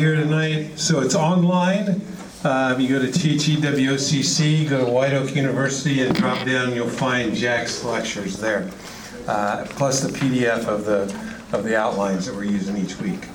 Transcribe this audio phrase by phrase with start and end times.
[0.00, 0.78] here tonight.
[0.78, 2.00] So it's online.
[2.42, 6.74] Uh, you go to THEWOCC, go to White Oak University, and drop down.
[6.74, 8.70] You'll find Jack's lectures there,
[9.26, 11.02] uh, plus the PDF of the
[11.52, 13.28] of the outlines that we're using each week.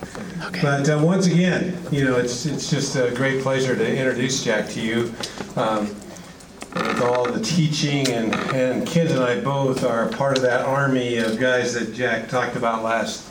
[0.59, 4.67] But uh, once again, you know, it's it's just a great pleasure to introduce Jack
[4.69, 5.13] to you.
[5.55, 5.95] Um,
[6.73, 11.17] with all the teaching, and, and Kent and I both are part of that army
[11.17, 13.24] of guys that Jack talked about last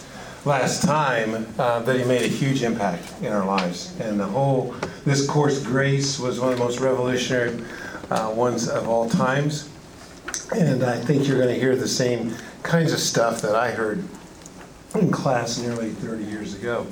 [0.44, 1.46] last time.
[1.58, 4.74] Uh, that he made a huge impact in our lives, and the whole
[5.04, 7.62] this course, Grace, was one of the most revolutionary
[8.10, 9.68] uh, ones of all times.
[10.54, 14.02] And I think you're going to hear the same kinds of stuff that I heard
[14.94, 16.86] in class nearly 30 years ago.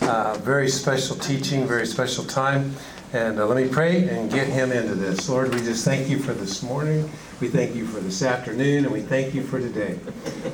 [0.00, 2.74] Uh, very special teaching, very special time.
[3.14, 5.30] And uh, let me pray and get him into this.
[5.30, 7.10] Lord, we just thank you for this morning.
[7.40, 9.98] We thank you for this afternoon, and we thank you for today.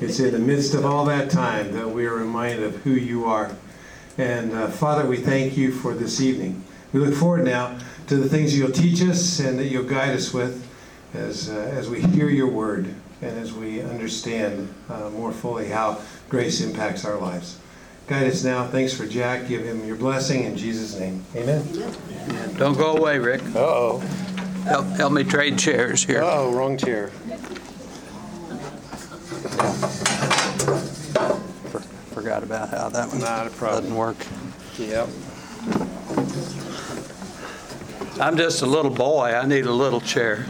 [0.00, 3.24] It's in the midst of all that time that we are reminded of who you
[3.24, 3.50] are.
[4.18, 6.62] And uh, Father, we thank you for this evening.
[6.92, 10.32] We look forward now to the things you'll teach us and that you'll guide us
[10.32, 10.64] with
[11.12, 12.86] as, uh, as we hear your word
[13.20, 17.58] and as we understand uh, more fully how grace impacts our lives.
[18.06, 18.66] Guide us now.
[18.66, 19.48] Thanks for Jack.
[19.48, 21.24] Give him your blessing in Jesus' name.
[21.34, 21.66] Amen.
[22.58, 23.42] Don't go away, Rick.
[23.54, 23.98] Uh-oh.
[24.66, 26.22] Help, help me trade chairs here.
[26.22, 27.08] Uh-oh, wrong chair.
[32.12, 33.82] Forgot about how that one Not a problem.
[33.84, 34.16] doesn't work.
[34.78, 35.08] Yep.
[38.20, 39.32] I'm just a little boy.
[39.34, 40.44] I need a little chair.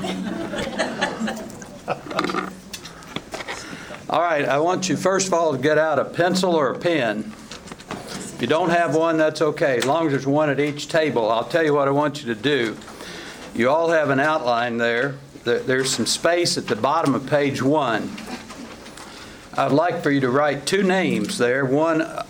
[4.11, 6.79] All right, I want you first of all to get out a pencil or a
[6.79, 7.33] pen.
[8.45, 9.79] You don't have one, that's okay.
[9.79, 12.35] As long as there's one at each table, I'll tell you what I want you
[12.35, 12.77] to do.
[13.55, 15.15] You all have an outline there.
[15.45, 18.15] There- There's some space at the bottom of page one.
[19.55, 22.27] I'd like for you to write two names there, one uh,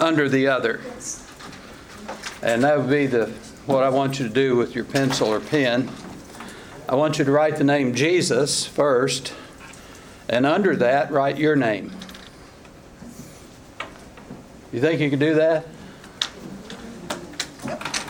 [0.00, 0.80] under the other.
[2.42, 3.26] And that would be the,
[3.66, 5.92] what I want you to do with your pencil or pen.
[6.88, 9.32] I want you to write the name Jesus first,
[10.28, 11.92] and under that, write your name.
[14.74, 15.64] You think you can do that?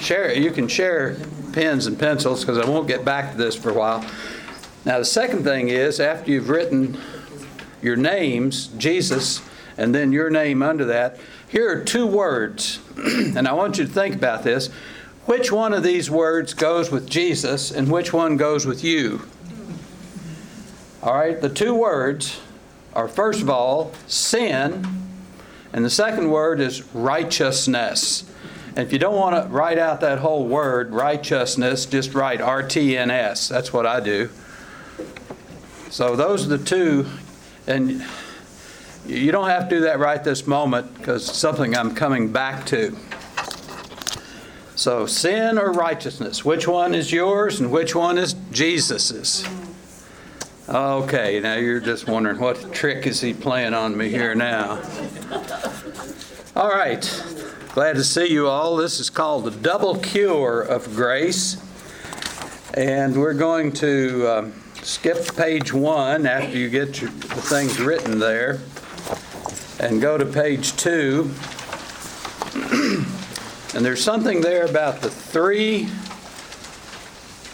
[0.00, 1.14] Share, you can share
[1.52, 4.02] pens and pencils, because I won't get back to this for a while.
[4.86, 6.96] Now, the second thing is, after you've written
[7.82, 9.42] your names, Jesus,
[9.76, 13.92] and then your name under that, here are two words, and I want you to
[13.92, 14.68] think about this.
[15.26, 19.20] Which one of these words goes with Jesus and which one goes with you?
[21.02, 22.40] All right, the two words
[22.94, 25.03] are first of all, sin,
[25.74, 28.24] and the second word is righteousness.
[28.68, 33.48] And if you don't want to write out that whole word, righteousness, just write RTNS.
[33.48, 34.30] That's what I do.
[35.90, 37.06] So those are the two,
[37.66, 38.04] and
[39.04, 42.66] you don't have to do that right this moment because it's something I'm coming back
[42.66, 42.96] to.
[44.76, 49.44] So, sin or righteousness, which one is yours and which one is Jesus's?
[50.66, 54.80] Okay, now you're just wondering what trick is he playing on me here now?
[56.56, 57.02] All right,
[57.72, 58.76] glad to see you all.
[58.76, 61.60] This is called the double cure of grace.
[62.74, 68.20] And we're going to um, skip page one after you get your, the things written
[68.20, 68.60] there
[69.80, 71.28] and go to page two.
[73.74, 75.88] And there's something there about the three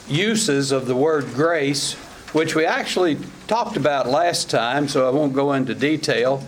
[0.09, 1.95] uses of the word grace,
[2.35, 6.47] which we actually talked about last time, so I won't go into detail.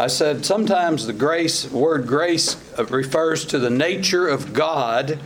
[0.00, 5.18] I said sometimes the grace word grace uh, refers to the nature of God,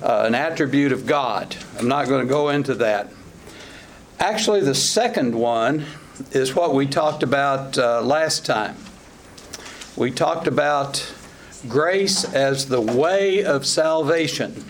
[0.00, 1.56] uh, an attribute of God.
[1.76, 3.10] I'm not going to go into that.
[4.20, 5.86] Actually, the second one
[6.30, 8.76] is what we talked about uh, last time.
[9.96, 11.12] We talked about
[11.66, 14.64] grace as the way of salvation.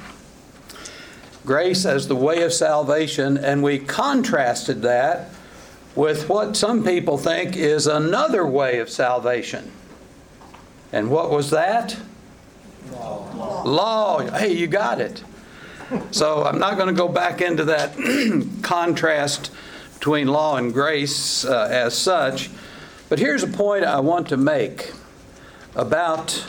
[1.44, 5.28] Grace as the way of salvation, and we contrasted that
[5.96, 9.72] with what some people think is another way of salvation.
[10.92, 11.96] And what was that?
[12.92, 13.62] Law.
[13.64, 14.20] Law.
[14.30, 15.24] Hey, you got it.
[16.10, 17.96] So I'm not going to go back into that
[18.62, 19.50] contrast
[19.94, 22.50] between law and grace uh, as such,
[23.08, 24.92] but here's a point I want to make
[25.74, 26.44] about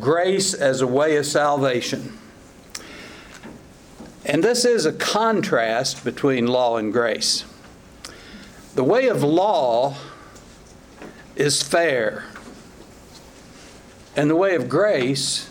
[0.00, 2.16] grace as a way of salvation.
[4.24, 7.44] And this is a contrast between law and grace.
[8.76, 9.94] The way of law
[11.34, 12.24] is fair,
[14.14, 15.48] and the way of grace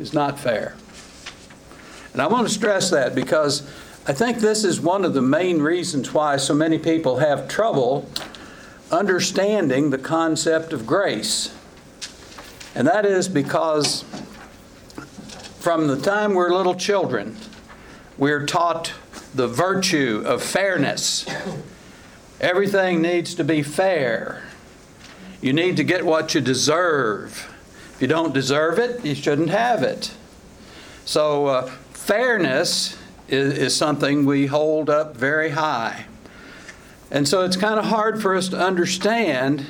[0.00, 0.74] is not fair.
[2.12, 3.62] And I want to stress that because
[4.08, 8.10] I think this is one of the main reasons why so many people have trouble
[8.90, 11.54] understanding the concept of grace.
[12.74, 14.04] And that is because
[15.60, 17.36] from the time we're little children,
[18.18, 18.94] we're taught
[19.32, 21.24] the virtue of fairness.
[22.40, 24.42] Everything needs to be fair.
[25.40, 27.52] You need to get what you deserve.
[27.94, 30.12] If you don't deserve it, you shouldn't have it.
[31.04, 32.96] So, uh, fairness
[33.28, 36.06] is, is something we hold up very high.
[37.10, 39.66] And so it's kind of hard for us to understand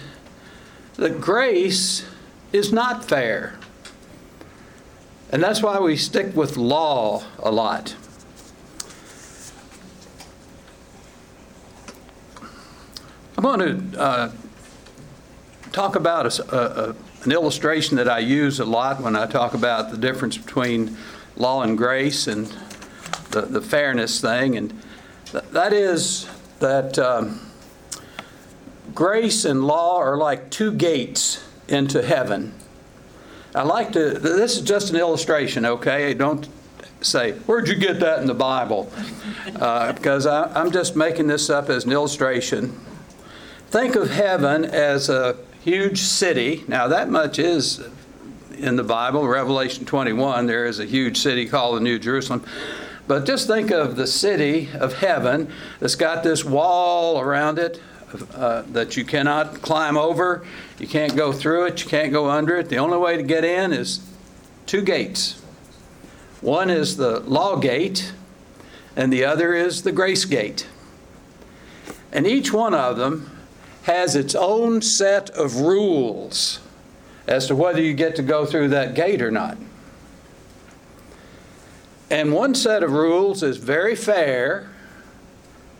[0.96, 2.04] that grace
[2.52, 3.58] is not fair.
[5.30, 7.94] And that's why we stick with law a lot.
[13.36, 14.32] I'm going to uh,
[15.70, 19.90] talk about a, a, an illustration that I use a lot when I talk about
[19.90, 20.96] the difference between
[21.36, 22.46] law and grace and
[23.32, 24.56] the, the fairness thing.
[24.56, 24.70] And
[25.26, 26.26] th- that is
[26.60, 27.50] that um,
[28.94, 32.54] grace and law are like two gates into heaven.
[33.54, 36.14] I like to, this is just an illustration, okay?
[36.14, 36.48] Don't
[37.02, 38.90] say, Where'd you get that in the Bible?
[39.54, 42.80] Uh, because I, I'm just making this up as an illustration.
[43.68, 46.64] Think of heaven as a huge city.
[46.68, 47.84] Now, that much is
[48.56, 52.44] in the Bible, Revelation 21, there is a huge city called the New Jerusalem.
[53.08, 57.80] But just think of the city of heaven that's got this wall around it
[58.34, 60.46] uh, that you cannot climb over,
[60.78, 62.68] you can't go through it, you can't go under it.
[62.68, 64.00] The only way to get in is
[64.64, 65.42] two gates.
[66.40, 68.12] One is the law gate,
[68.94, 70.68] and the other is the grace gate.
[72.12, 73.35] And each one of them
[73.86, 76.58] has its own set of rules
[77.28, 79.56] as to whether you get to go through that gate or not.
[82.10, 84.68] And one set of rules is very fair,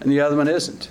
[0.01, 0.89] and the other one isn't.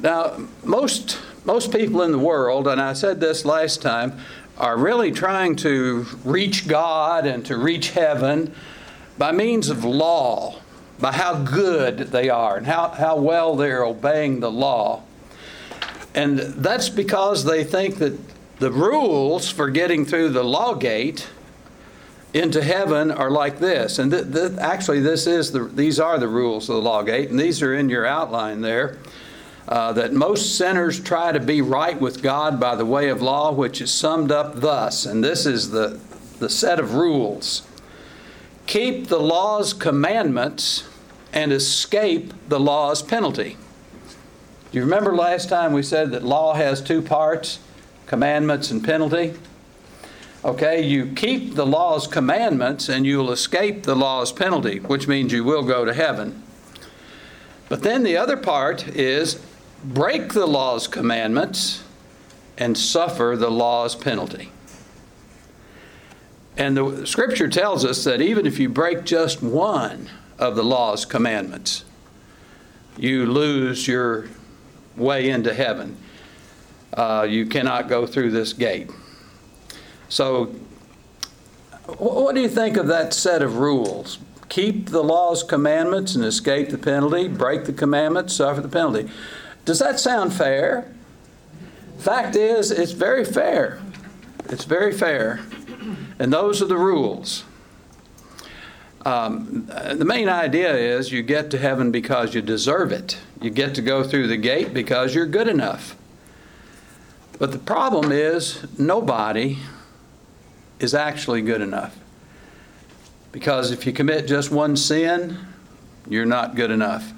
[0.00, 4.18] Now, most, most people in the world, and I said this last time,
[4.56, 8.54] are really trying to reach God and to reach heaven
[9.18, 10.60] by means of law,
[10.98, 15.02] by how good they are and how, how well they're obeying the law.
[16.14, 18.18] And that's because they think that
[18.58, 21.28] the rules for getting through the law gate
[22.32, 23.98] into heaven are like this.
[23.98, 27.30] And th- th- actually, this is the, these are the rules of the law gate,
[27.30, 28.98] and these are in your outline there.
[29.68, 33.50] Uh, that most sinners try to be right with God by the way of law,
[33.50, 35.98] which is summed up thus, and this is the,
[36.38, 37.66] the set of rules
[38.66, 40.88] keep the law's commandments
[41.32, 43.56] and escape the law's penalty.
[44.70, 47.60] Do you remember last time we said that law has two parts
[48.06, 49.34] commandments and penalty?
[50.44, 55.42] Okay, you keep the law's commandments and you'll escape the law's penalty, which means you
[55.42, 56.42] will go to heaven.
[57.68, 59.42] But then the other part is
[59.82, 61.82] break the law's commandments
[62.56, 64.52] and suffer the law's penalty.
[66.56, 70.08] And the scripture tells us that even if you break just one
[70.38, 71.84] of the law's commandments,
[72.96, 74.28] you lose your
[74.96, 75.96] way into heaven.
[76.94, 78.90] Uh, you cannot go through this gate.
[80.08, 80.46] So,
[81.98, 84.18] what do you think of that set of rules?
[84.48, 89.10] Keep the law's commandments and escape the penalty, break the commandments, suffer the penalty.
[89.64, 90.92] Does that sound fair?
[91.98, 93.80] Fact is, it's very fair.
[94.48, 95.40] It's very fair.
[96.18, 97.44] And those are the rules.
[99.04, 103.18] Um, the main idea is you get to heaven because you deserve it.
[103.40, 105.94] You get to go through the gate because you're good enough.
[107.38, 109.58] But the problem is, nobody
[110.80, 111.96] is actually good enough.
[113.30, 115.38] Because if you commit just one sin,
[116.08, 117.12] you're not good enough.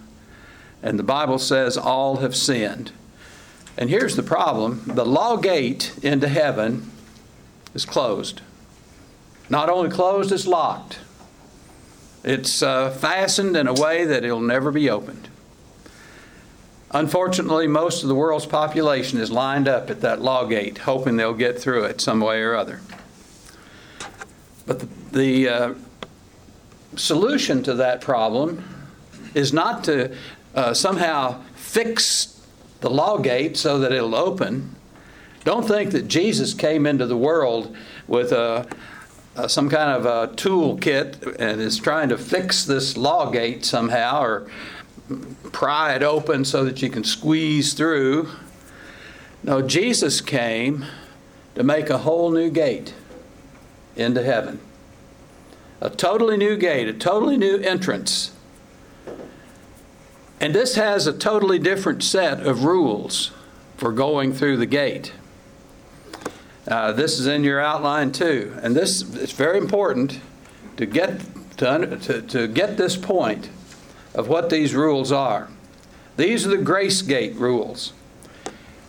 [0.82, 2.92] And the Bible says all have sinned.
[3.76, 6.90] And here's the problem the law gate into heaven
[7.74, 8.40] is closed.
[9.50, 10.98] Not only closed, it's locked.
[12.24, 15.28] It's uh, fastened in a way that it'll never be opened.
[16.90, 21.34] Unfortunately, most of the world's population is lined up at that law gate, hoping they'll
[21.34, 22.80] get through it some way or other.
[24.66, 25.74] But the, the uh,
[26.96, 28.64] solution to that problem
[29.34, 30.14] is not to
[30.54, 32.42] uh, somehow fix
[32.80, 34.74] the law gate so that it'll open.
[35.44, 37.76] Don't think that Jesus came into the world
[38.06, 38.66] with a,
[39.38, 44.22] a some kind of a toolkit and is trying to fix this law gate somehow
[44.22, 44.50] or
[45.52, 48.28] pry it open so that you can squeeze through.
[49.42, 50.84] No, Jesus came
[51.54, 52.94] to make a whole new gate
[53.96, 54.60] into heaven.
[55.80, 58.32] A totally new gate, a totally new entrance.
[60.40, 63.30] And this has a totally different set of rules
[63.76, 65.12] for going through the gate.
[66.68, 70.20] Uh, This is in your outline too, and this, it's very important
[70.76, 71.20] to get,
[71.56, 73.48] to, under- to to get this point
[74.14, 75.48] of what these rules are.
[76.16, 77.92] These are the grace gate rules.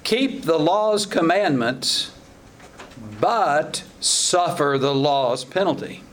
[0.03, 2.11] Keep the law's commandments,
[3.21, 6.03] but suffer the law's penalty.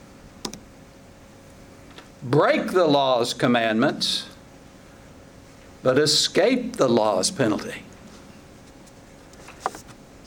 [2.23, 4.27] Break the law's commandments,
[5.83, 7.83] but escape the law's penalty.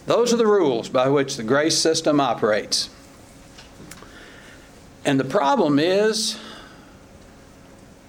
[0.06, 2.90] Those are the rules by which the grace system operates.
[5.04, 6.38] And the problem is,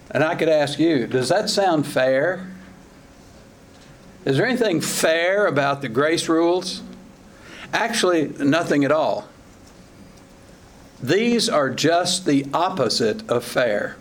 [0.10, 2.52] and I could ask you, does that sound fair?
[4.26, 6.82] Is there anything fair about the grace rules?
[7.74, 9.28] Actually, nothing at all.
[11.02, 13.98] These are just the opposite of fair.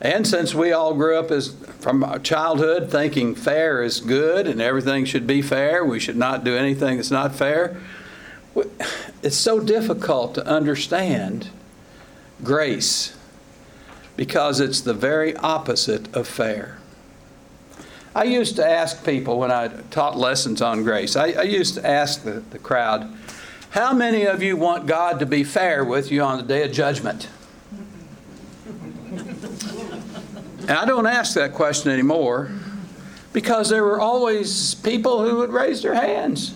[0.00, 4.60] And since we all grew up as from our childhood thinking fair is good and
[4.60, 7.76] everything should be fair, we should not do anything that's not fair,
[9.22, 11.50] it's so difficult to understand
[12.42, 13.16] grace
[14.16, 16.78] because it's the very opposite of fair.
[18.14, 21.86] I used to ask people when I taught lessons on grace, I, I used to
[21.86, 23.14] ask the, the crowd,
[23.70, 26.72] how many of you want God to be fair with you on the day of
[26.72, 27.28] judgment?
[30.70, 32.48] And I don't ask that question anymore
[33.32, 36.54] because there were always people who would raise their hands.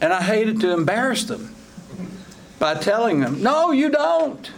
[0.00, 1.54] And I hated to embarrass them
[2.58, 4.50] by telling them, no, you don't.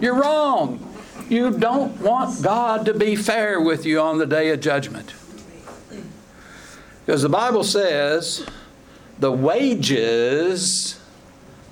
[0.00, 0.92] You're wrong.
[1.28, 5.14] You don't want God to be fair with you on the day of judgment.
[7.04, 8.44] Because the Bible says
[9.20, 10.98] the wages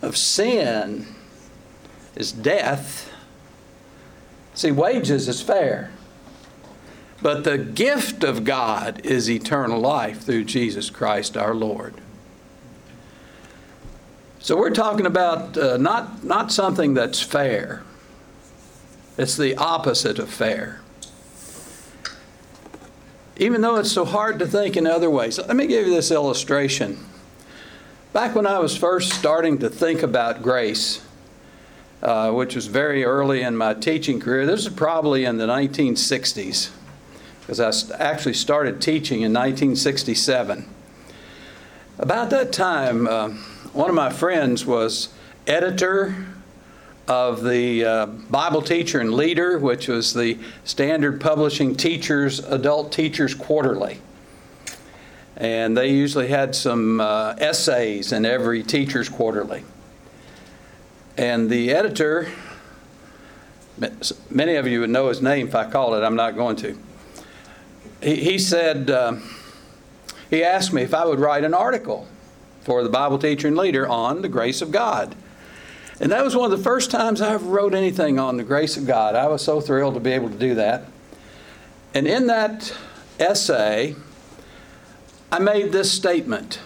[0.03, 1.09] of sin
[2.15, 3.11] is death.
[4.55, 5.91] See, wages is fair.
[7.21, 11.95] But the gift of God is eternal life through Jesus Christ our Lord.
[14.41, 17.83] So we're talking about uh, not, not something that's fair.
[19.17, 20.81] It's the opposite of fair.
[23.37, 25.39] Even though it's so hard to think in other ways.
[25.39, 27.05] Let me give you this illustration.
[28.13, 31.04] Back when I was first starting to think about grace,
[32.05, 36.71] uh, which was very early in my teaching career, this was probably in the 1960s,
[37.41, 40.69] because I actually started teaching in 1967.
[41.99, 43.31] About that time, uh,
[43.73, 45.09] one of my friends was
[45.47, 46.15] editor
[47.09, 53.35] of the uh, Bible Teacher and Leader, which was the Standard Publishing Teachers, Adult Teachers
[53.35, 54.01] Quarterly.
[55.37, 59.65] And they usually had some uh, essays in every Teacher's Quarterly.
[61.17, 62.29] And the editor,
[64.31, 66.77] many of you would know his name if I called it, I'm not going to.
[68.03, 69.17] He, he said, uh,
[70.31, 72.09] he asked me if I would write an article
[72.63, 75.15] for the Bible Teacher and Leader on the grace of God.
[76.01, 78.77] And that was one of the first times I ever wrote anything on the grace
[78.77, 79.15] of God.
[79.15, 80.89] I was so thrilled to be able to do that.
[81.95, 82.77] And in that
[83.21, 83.95] essay,
[85.31, 86.59] I made this statement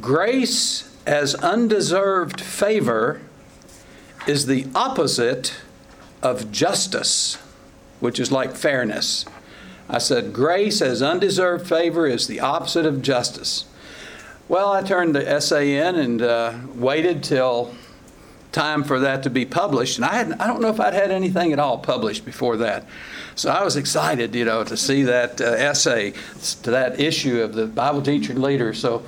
[0.00, 3.20] Grace as undeserved favor
[4.26, 5.54] is the opposite
[6.22, 7.36] of justice,
[8.00, 9.24] which is like fairness.
[9.88, 13.66] I said, Grace as undeserved favor is the opposite of justice.
[14.48, 17.74] Well, I turned the essay in and uh, waited till
[18.50, 19.98] time for that to be published.
[19.98, 22.86] And I, had, I don't know if I'd had anything at all published before that.
[23.34, 26.14] So I was excited, you know, to see that uh, essay,
[26.62, 28.72] to that issue of the Bible teacher and leader.
[28.72, 29.04] So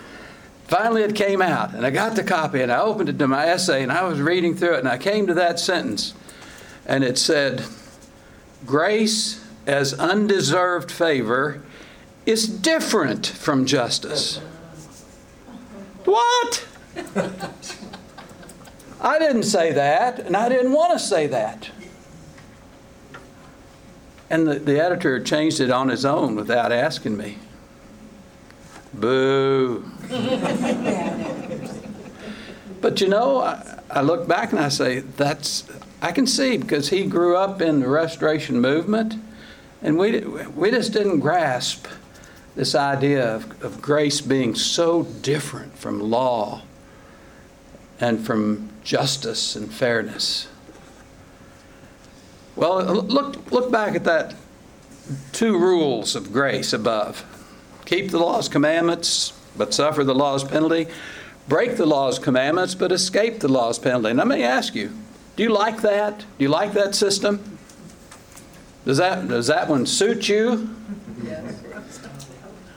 [0.68, 3.46] finally it came out, and I got the copy, and I opened it to my
[3.46, 6.14] essay, and I was reading through it, and I came to that sentence,
[6.86, 7.64] and it said,
[8.64, 11.62] Grace as undeserved favor
[12.26, 14.38] is different from justice.
[16.04, 16.66] What?
[19.00, 21.70] I didn't say that, and I didn't want to say that.
[24.30, 27.38] And the, the editor changed it on his own without asking me.
[28.94, 29.84] Boo.
[32.80, 35.64] but you know, I, I look back and I say, that's,
[36.00, 39.14] I can see because he grew up in the restoration movement,
[39.82, 41.86] and we, we just didn't grasp
[42.56, 46.62] this idea of, of grace being so different from law
[48.00, 50.48] and from justice and fairness.
[52.56, 54.34] Well, look, look back at that
[55.32, 57.24] two rules of grace above
[57.88, 60.86] keep the law's commandments, but suffer the law's penalty,
[61.48, 64.10] break the law's commandments, but escape the law's penalty.
[64.10, 64.92] And let me ask you
[65.36, 66.18] do you like that?
[66.18, 67.58] Do you like that system?
[68.84, 70.74] Does that, does that one suit you?
[71.24, 71.62] Yes.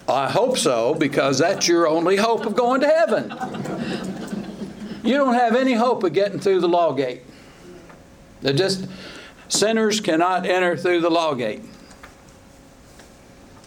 [0.08, 3.32] I hope so, because that's your only hope of going to heaven.
[5.04, 7.24] You don't have any hope of getting through the law gate.
[8.42, 8.88] They're just,
[9.48, 11.64] sinners cannot enter through the law gate.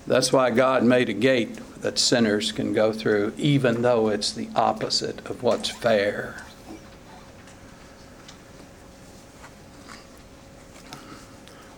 [0.06, 4.48] That's why God made a gate that sinners can go through, even though it's the
[4.54, 6.36] opposite of what's fair.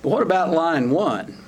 [0.03, 1.39] But what about line one?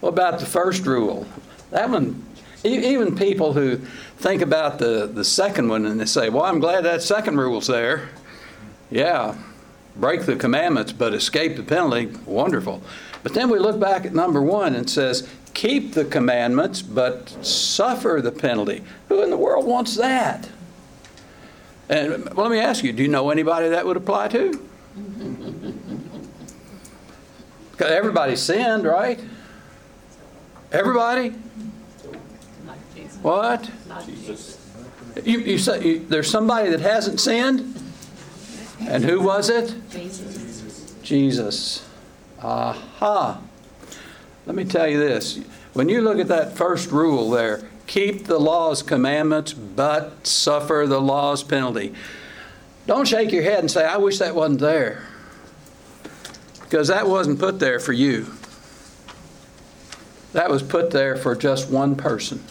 [0.00, 1.26] What about the first rule?
[1.70, 2.24] That one,
[2.64, 3.78] even people who
[4.18, 7.66] think about the, the second one and they say, well, I'm glad that second rule's
[7.66, 8.08] there.
[8.90, 9.36] Yeah,
[9.96, 12.82] break the commandments but escape the penalty, wonderful.
[13.22, 18.20] But then we look back at number one and says, keep the commandments but suffer
[18.22, 18.84] the penalty.
[19.08, 20.48] Who in the world wants that?
[21.88, 24.68] And well, let me ask you, do you know anybody that would apply to?
[27.72, 29.20] Because everybody sinned, right?
[30.72, 31.28] Everybody?
[33.20, 33.70] What?
[35.22, 37.78] You, you say you, there's somebody that hasn't sinned?
[38.80, 39.74] And who was it?
[41.02, 41.86] Jesus.
[42.40, 43.42] Aha.
[44.46, 45.40] Let me tell you this.
[45.72, 51.00] When you look at that first rule there, keep the law's commandments, but suffer the
[51.00, 51.92] law's penalty.
[52.86, 55.02] Don't shake your head and say, I wish that wasn't there.
[56.62, 58.26] Because that wasn't put there for you.
[60.32, 62.42] That was put there for just one person.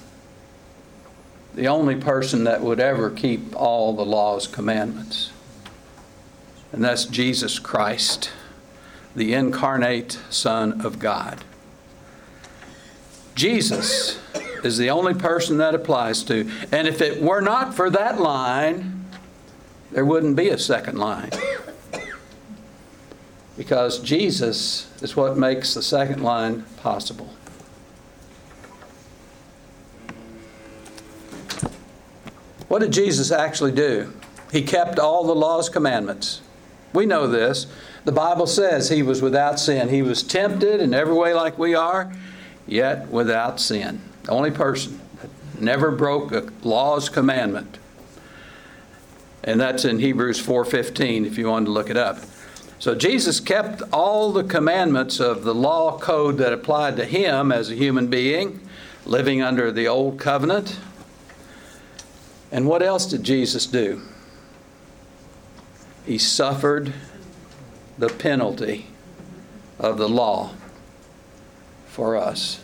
[1.54, 5.32] The only person that would ever keep all the law's commandments.
[6.74, 8.32] And that's Jesus Christ,
[9.16, 11.44] the incarnate Son of God.
[13.36, 14.20] Jesus
[14.64, 16.50] is the only person that applies to.
[16.72, 19.06] And if it were not for that line,
[19.92, 21.30] there wouldn't be a second line.
[23.58, 27.34] Because Jesus is what makes the second line possible.
[32.68, 34.12] What did Jesus actually do?
[34.52, 36.42] He kept all the law's commandments.
[36.94, 37.68] We know this.
[38.06, 39.90] The Bible says he was without sin.
[39.90, 42.14] He was tempted in every way like we are,
[42.68, 44.02] yet without sin.
[44.24, 45.30] The only person that
[45.62, 47.78] never broke a law's commandment.
[49.44, 52.20] And that's in Hebrews 4:15 if you wanted to look it up.
[52.80, 57.70] So Jesus kept all the commandments of the law code that applied to him as
[57.70, 58.60] a human being,
[59.06, 60.78] living under the old covenant.
[62.52, 64.02] And what else did Jesus do?
[66.06, 66.94] He suffered
[67.98, 68.88] the penalty
[69.80, 70.52] of the law
[71.96, 72.60] for us.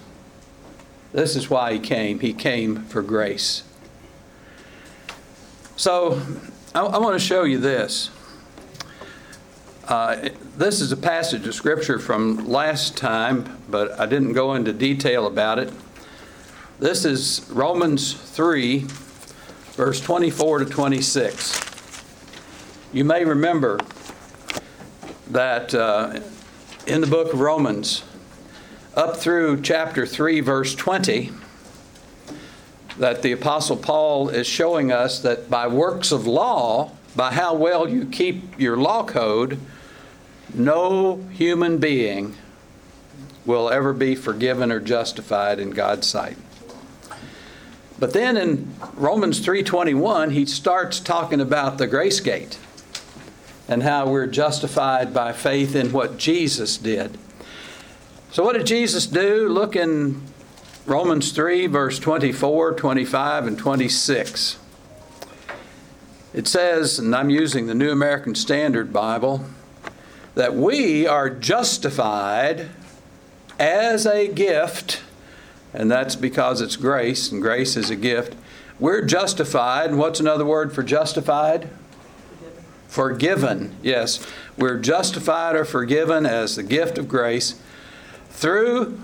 [1.13, 2.20] This is why he came.
[2.20, 3.63] He came for grace.
[5.78, 6.22] So
[6.76, 8.10] I, I want to show you this.
[9.88, 14.74] Uh, this is a passage of Scripture from last time, but I didn't go into
[14.74, 15.72] detail about it.
[16.80, 18.80] This is Romans 3,
[19.76, 22.04] verse 24 to 26.
[22.91, 23.80] You may remember
[25.30, 26.20] that uh,
[26.86, 28.04] in the book of Romans,
[28.95, 31.32] up through chapter 3, verse 20,
[32.97, 37.88] that the Apostle Paul is showing us that by works of law, by how well
[37.88, 39.60] you keep your law code,
[40.54, 42.36] no human being
[43.45, 46.38] will ever be forgiven or justified in God's sight.
[47.97, 52.58] But then in Romans 3:21 he starts talking about the grace gate
[53.67, 57.17] and how we're justified by faith in what Jesus did.
[58.32, 59.50] So what did Jesus do?
[59.50, 60.22] Look in
[60.86, 64.58] Romans 3 verse 24, 25 and 26.
[66.34, 69.44] It says, and I'm using the New American Standard Bible,
[70.36, 72.70] that we are justified
[73.60, 75.02] as a gift,
[75.74, 78.38] and that's because it's grace, and grace is a gift.
[78.80, 81.67] We're justified, and what's another word for justified?
[82.88, 83.76] Forgiven.
[83.84, 84.26] Yes,
[84.58, 87.62] we're justified or forgiven as the gift of grace
[88.41, 88.99] through,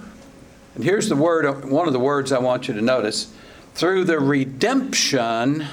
[0.74, 3.32] and here's the word, one of the words I want you to notice,
[3.76, 5.64] through the redemption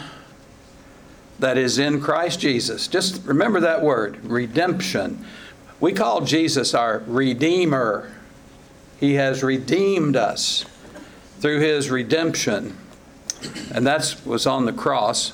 [1.38, 2.87] that is in Christ Jesus.
[2.88, 5.24] Just remember that word, redemption.
[5.81, 8.12] We call Jesus our Redeemer.
[9.00, 10.66] He has redeemed us
[11.40, 12.77] through His redemption.
[13.72, 15.33] And that was on the cross.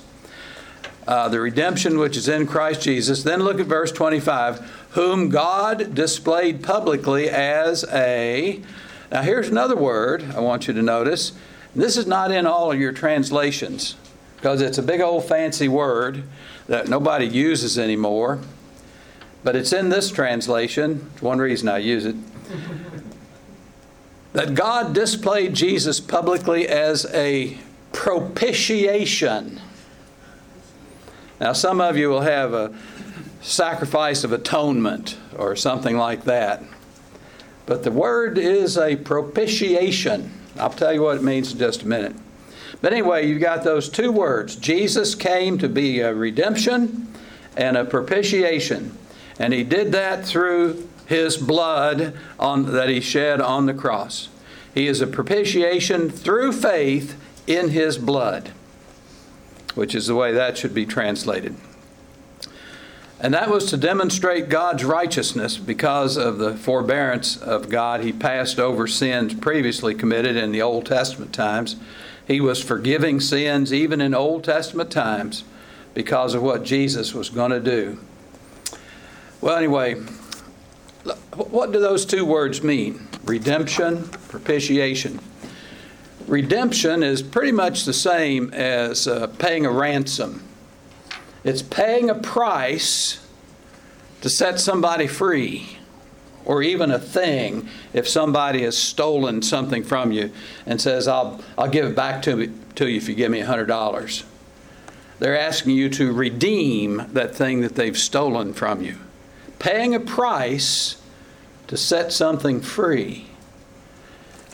[1.05, 3.25] Uh, the redemption which is in Christ Jesus.
[3.25, 4.80] Then look at verse 25.
[4.93, 8.61] Whom God displayed publicly as a.
[9.11, 11.33] Now, here's another word I want you to notice.
[11.75, 13.95] This is not in all of your translations
[14.37, 16.25] because it's a big old fancy word
[16.67, 18.41] that nobody uses anymore.
[19.45, 21.11] But it's in this translation.
[21.13, 22.17] It's one reason I use it.
[24.33, 27.59] that God displayed Jesus publicly as a
[27.93, 29.61] propitiation.
[31.41, 32.75] Now, some of you will have a
[33.41, 36.63] sacrifice of atonement or something like that.
[37.67, 40.33] But the word is a propitiation.
[40.59, 42.17] I'll tell you what it means in just a minute.
[42.83, 44.57] But anyway, you've got those two words.
[44.57, 47.13] Jesus came to be a redemption
[47.57, 48.97] and a propitiation.
[49.39, 54.29] And he did that through his blood on, that he shed on the cross.
[54.75, 58.53] He is a propitiation through faith in his blood,
[59.75, 61.57] which is the way that should be translated.
[63.23, 68.01] And that was to demonstrate God's righteousness because of the forbearance of God.
[68.01, 71.77] He passed over sins previously committed in the Old Testament times.
[72.27, 75.45] He was forgiving sins even in Old Testament times
[75.93, 77.99] because of what Jesus was going to do.
[79.43, 79.97] Well, anyway,
[81.35, 83.07] what do those two words mean?
[83.25, 85.21] Redemption, propitiation.
[86.27, 90.43] Redemption is pretty much the same as uh, paying a ransom.
[91.45, 93.27] It's paying a price
[94.21, 95.79] to set somebody free,
[96.45, 100.31] or even a thing if somebody has stolen something from you
[100.67, 103.41] and says, I'll, I'll give it back to, me, to you if you give me
[103.41, 104.25] $100.
[105.19, 108.97] They're asking you to redeem that thing that they've stolen from you.
[109.59, 111.01] Paying a price
[111.67, 113.27] to set something free.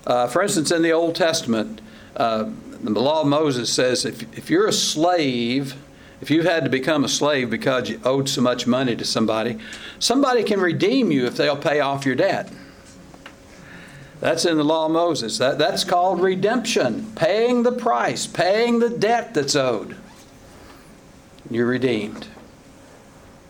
[0.06, 1.80] Uh, for instance, in the Old Testament,
[2.16, 5.74] uh, the law of Moses says if, if you're a slave,
[6.20, 9.58] if you've had to become a slave because you owed so much money to somebody,
[9.98, 12.50] somebody can redeem you if they'll pay off your debt.
[14.20, 15.36] That's in the law of Moses.
[15.38, 19.96] That, that's called redemption, paying the price, paying the debt that's owed.
[21.50, 22.26] You're redeemed.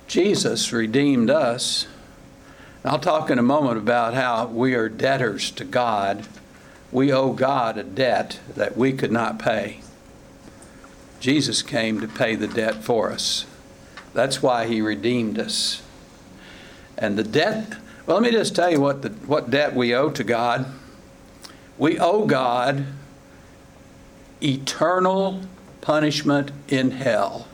[0.09, 1.87] Jesus redeemed us.
[2.85, 6.27] I'll talk in a moment about how we are debtors to God.
[6.93, 9.81] We owe God a debt that we could not pay.
[11.21, 13.47] Jesus came to pay the debt for us.
[14.13, 15.83] That's why he redeemed us.
[16.97, 17.77] And the debt,
[18.07, 20.67] well, let me just tell you what, the, what debt we owe to God.
[21.79, 22.87] We owe God
[24.43, 25.43] eternal
[25.81, 27.47] punishment in hell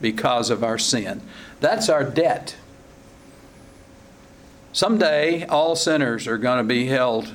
[0.00, 1.20] because of our sin.
[1.60, 2.56] That's our debt.
[4.72, 7.32] Someday, all sinners are going to be held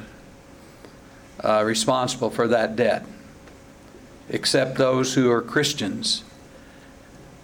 [1.44, 3.06] uh, responsible for that debt
[4.34, 6.24] except those who are Christians.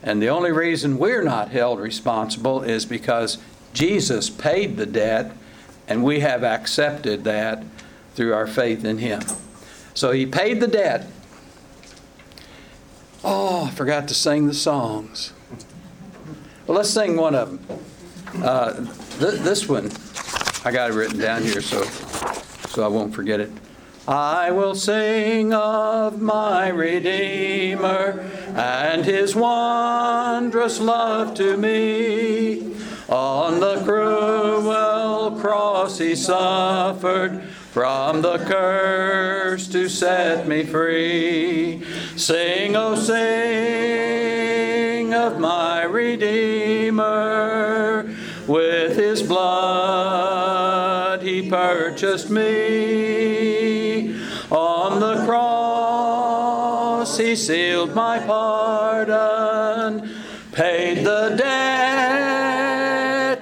[0.02, 3.38] And the only reason we're not held responsible is because
[3.74, 5.32] Jesus paid the debt
[5.88, 7.64] and we have accepted that
[8.16, 9.22] through our faith in Him.
[9.94, 11.08] So He paid the debt.
[13.24, 15.34] Oh, I forgot to sing the songs.
[16.66, 17.80] Well, let's sing one of them.
[18.44, 18.74] Uh,
[19.20, 19.92] th- this one,
[20.64, 21.84] I got it written down here so,
[22.70, 23.52] so I won't forget it.
[24.10, 32.76] I will sing of my Redeemer and his wondrous love to me.
[33.08, 41.84] On the cruel cross he suffered from the curse to set me free.
[42.16, 44.34] Sing, oh, sing
[45.14, 47.06] of my Redeemer.
[48.48, 50.89] With his blood
[51.42, 54.14] he purchased me.
[54.52, 60.10] On the cross he sealed my pardon,
[60.52, 61.46] paid the debt,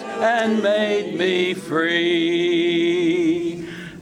[0.01, 1.97] and made me free.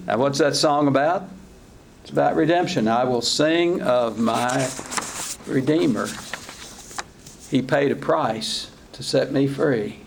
[0.07, 1.29] Now, what's that song about?
[2.01, 2.87] It's about redemption.
[2.87, 4.69] I will sing of my
[5.47, 6.07] Redeemer.
[7.49, 9.99] He paid a price to set me free.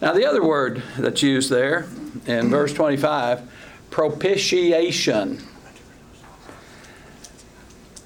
[0.00, 1.86] Now, the other word that's used there
[2.26, 3.50] in verse 25,
[3.90, 5.40] propitiation.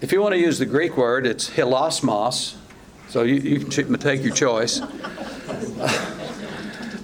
[0.00, 2.56] If you want to use the Greek word, it's hilasmos,
[3.08, 4.80] so you, you can take your choice.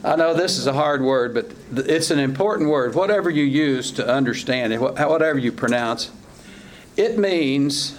[0.04, 1.50] I know this is a hard word, but
[1.88, 2.94] it's an important word.
[2.94, 6.10] Whatever you use to understand it, whatever you pronounce,
[6.96, 7.98] it means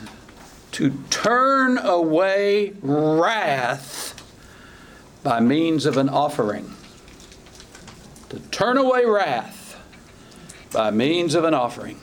[0.71, 4.23] to turn away wrath
[5.21, 6.76] by means of an offering.
[8.29, 9.79] To turn away wrath
[10.71, 11.99] by means of an offering.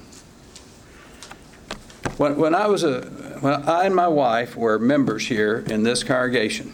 [2.16, 3.02] When, when I was a,
[3.40, 6.72] when I and my wife were members here in this congregation,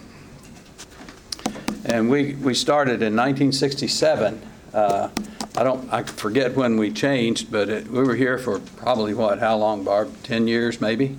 [1.84, 4.40] and we, we started in 1967.
[4.72, 5.08] Uh,
[5.56, 9.40] I don't, I forget when we changed, but it, we were here for probably what,
[9.40, 10.12] how long, Barb?
[10.22, 11.16] 10 years, maybe?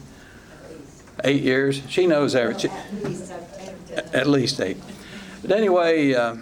[1.23, 1.81] Eight years?
[1.89, 2.71] She knows everything.
[4.13, 4.77] At least eight.
[5.41, 6.37] But anyway, uh,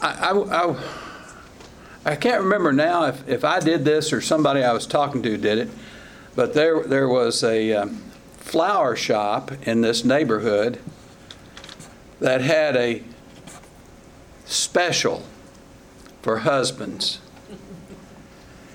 [0.00, 0.76] I, I,
[2.04, 5.36] I, can't remember now if, if I did this or somebody I was talking to
[5.36, 5.68] did it,
[6.36, 7.96] but there, there was a um,
[8.36, 10.78] flower shop in this neighborhood
[12.20, 13.02] that had a
[14.44, 15.24] special
[16.22, 17.20] for husbands.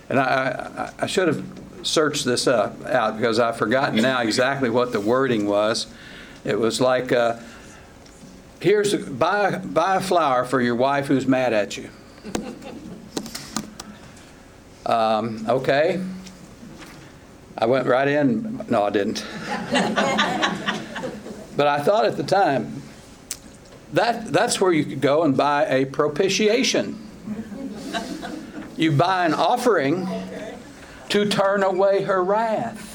[0.10, 1.46] And I, I, I should have
[1.84, 5.88] searched this up, out because I've forgotten now exactly what the wording was.
[6.44, 7.38] It was like, uh,
[8.64, 11.90] here's, a, buy, buy a flower for your wife who's mad at you.
[14.86, 16.02] Um, okay.
[17.58, 18.66] I went right in.
[18.70, 19.26] No, I didn't.
[21.58, 22.82] but I thought at the time,
[23.92, 27.06] that, that's where you could go and buy a propitiation.
[28.78, 30.08] You buy an offering
[31.10, 32.90] to turn away her wrath.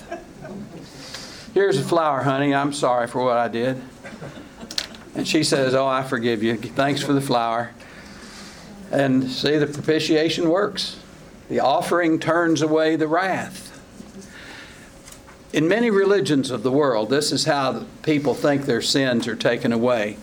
[1.52, 2.54] Here's a flower, honey.
[2.54, 3.82] I'm sorry for what I did.
[5.18, 6.56] And she says, Oh, I forgive you.
[6.56, 7.72] Thanks for the flower.
[8.92, 11.00] And see, the propitiation works.
[11.48, 13.64] The offering turns away the wrath.
[15.52, 19.72] In many religions of the world, this is how people think their sins are taken
[19.72, 20.18] away.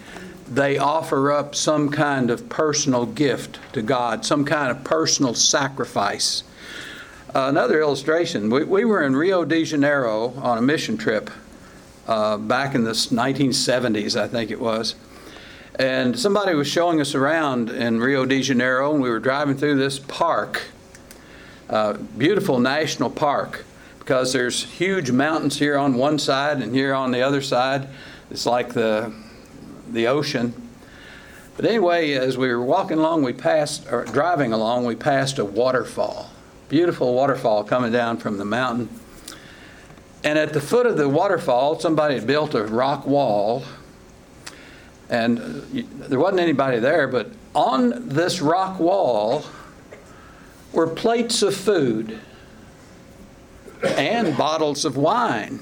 [0.48, 6.44] They offer up some kind of personal gift to God, some kind of personal sacrifice.
[7.36, 11.30] Uh, another illustration we, we, were in Rio de Janeiro on a mission trip
[12.08, 14.96] uh, back in the 1970s, I think it was.
[15.78, 19.76] And somebody was showing us around in Rio de Janeiro, and we were driving through
[19.76, 20.64] this park,
[21.70, 23.66] uh, beautiful national park
[24.00, 27.88] because there's huge mountains here on one side and here on the other side.
[28.30, 29.12] It's like the
[29.92, 30.54] the ocean.
[31.56, 35.46] But anyway, as we were walking along, we passed, or driving along, we passed a
[35.46, 36.30] waterfall.
[36.68, 38.90] Beautiful waterfall coming down from the mountain.
[40.26, 43.64] And at the foot of the waterfall, somebody had built a rock wall.
[45.08, 45.38] And
[46.10, 49.46] there wasn't anybody there, but on this rock wall
[50.74, 52.20] were plates of food
[53.84, 55.60] and bottles of wine.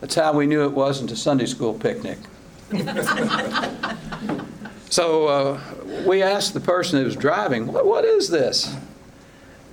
[0.00, 2.16] That's how we knew it wasn't a Sunday school picnic.
[4.88, 5.60] so uh,
[6.06, 8.74] we asked the person who was driving, what, what is this?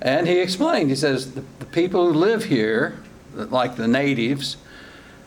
[0.02, 3.02] And he explained, he says, the, the people who live here,
[3.34, 4.56] like the natives,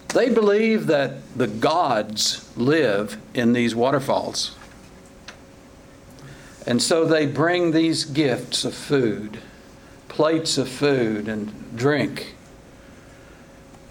[0.09, 4.55] they believe that the gods live in these waterfalls.
[6.67, 9.39] And so they bring these gifts of food
[10.11, 12.35] plates of food and drink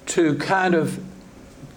[0.04, 1.02] to kind of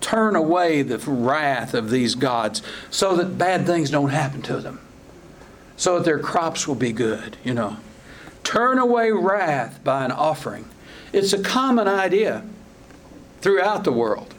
[0.02, 4.82] turn away the wrath of these gods so that bad things don't happen to them,
[5.78, 7.78] so that their crops will be good, you know.
[8.44, 10.66] Turn away wrath by an offering.
[11.14, 12.44] It's a common idea
[13.42, 14.34] throughout the world.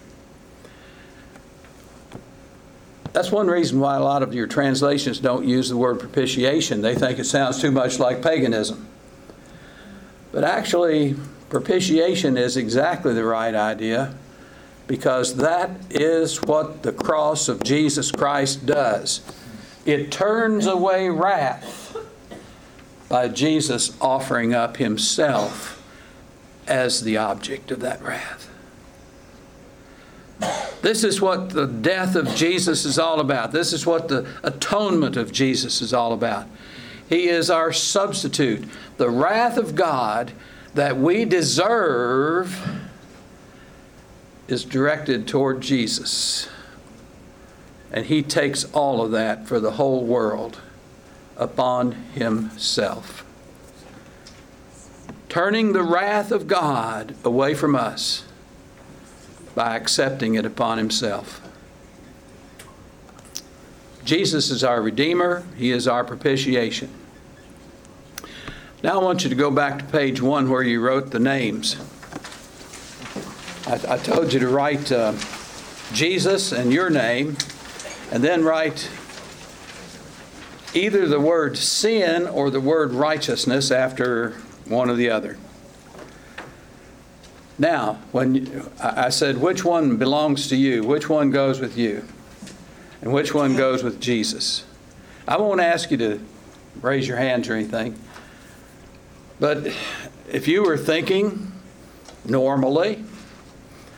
[3.13, 6.83] That's one reason why a lot of your translations don't use the word propitiation.
[6.83, 8.89] They think it sounds too much like paganism.
[10.33, 11.15] But actually,
[11.49, 14.17] propitiation is exactly the right idea
[14.89, 19.21] because that is what the cross of Jesus Christ does.
[19.87, 21.97] It turns away wrath
[23.09, 25.74] by Jesus offering up himself
[26.67, 28.51] as the object of that wrath.
[30.83, 33.53] This is what the death of Jesus is all about.
[33.53, 36.47] This is what the atonement of Jesus is all about.
[37.09, 38.69] He is our substitute.
[38.97, 40.33] The wrath of God
[40.75, 42.83] that we deserve
[44.49, 46.49] is directed toward Jesus.
[47.91, 50.61] And He takes all of that for the whole world
[51.37, 53.24] upon Himself.
[55.35, 58.23] Turning the wrath of God away from us
[59.57, 61.41] by accepting it upon Himself.
[64.05, 66.89] Jesus is our Redeemer, He is our propitiation.
[68.85, 71.79] Now I want you to go back to page one where you wrote the names.
[73.67, 75.15] I, I told you to write uh,
[75.93, 77.37] Jesus and your name,
[78.13, 78.89] and then write
[80.75, 85.37] either the word sin or the word righteousness after one or the other.
[87.59, 90.83] Now, when you, I said, which one belongs to you?
[90.83, 92.05] Which one goes with you?
[93.05, 94.65] and which one goes with Jesus.
[95.29, 96.21] I won't ask you to
[96.81, 97.99] raise your hands or anything,
[99.39, 99.67] but
[100.33, 101.53] if you were thinking
[102.25, 103.05] normally,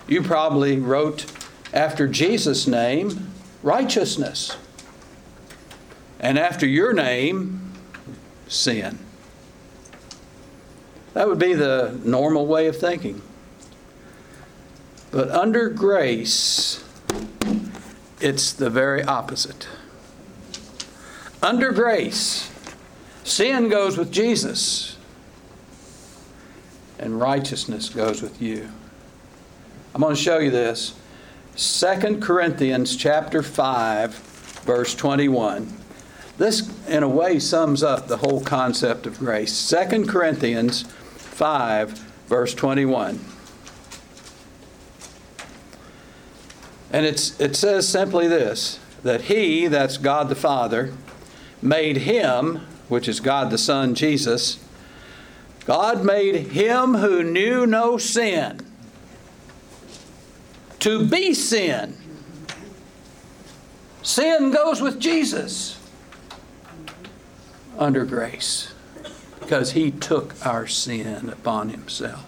[0.09, 1.25] you probably wrote
[1.73, 3.31] after Jesus' name,
[3.63, 4.57] righteousness.
[6.19, 7.73] And after your name,
[8.49, 8.99] sin.
[11.17, 13.23] That would be the normal way of thinking.
[15.11, 16.85] But under grace,
[18.21, 19.67] it's the very opposite.
[21.43, 22.53] Under grace,
[23.25, 24.99] Sin goes with Jesus,
[26.99, 28.69] and righteousness goes with you.
[29.95, 30.95] I'm going to show you this.
[31.57, 34.15] 2 Corinthians chapter 5
[34.67, 35.73] verse 21.
[36.37, 39.71] This in a way sums up the whole concept of grace.
[39.71, 40.85] 2 Corinthians
[41.37, 41.91] 5
[42.29, 43.21] verse 21.
[46.91, 50.95] And it's, it says simply this that He, that's God the Father,
[51.61, 54.65] made Him, which is God the Son, Jesus,
[55.67, 58.65] God made Him who knew no sin
[60.81, 61.99] to be sin.
[64.03, 65.79] Sin goes with Jesus
[67.79, 68.73] under grace
[69.47, 72.27] because He took our sin upon Himself.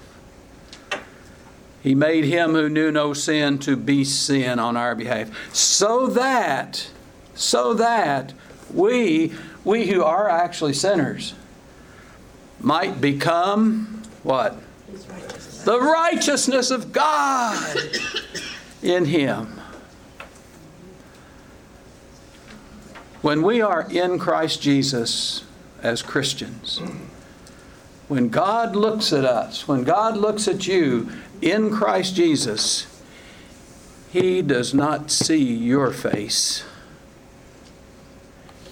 [1.82, 5.30] He made him who knew no sin to be sin on our behalf.
[5.54, 6.90] So that,
[7.34, 8.32] so that
[8.72, 9.32] we,
[9.64, 11.34] we who are actually sinners,
[12.60, 14.56] might become what?
[15.64, 17.76] The righteousness of God
[18.82, 19.60] in him.
[23.22, 25.44] When we are in Christ Jesus
[25.82, 26.80] as Christians,
[28.08, 31.10] when God looks at us, when God looks at you
[31.42, 33.02] in Christ Jesus,
[34.10, 36.64] He does not see your face.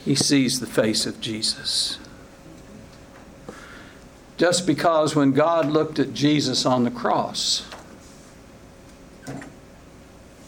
[0.05, 1.99] He sees the face of Jesus.
[4.39, 7.67] Just because when God looked at Jesus on the cross,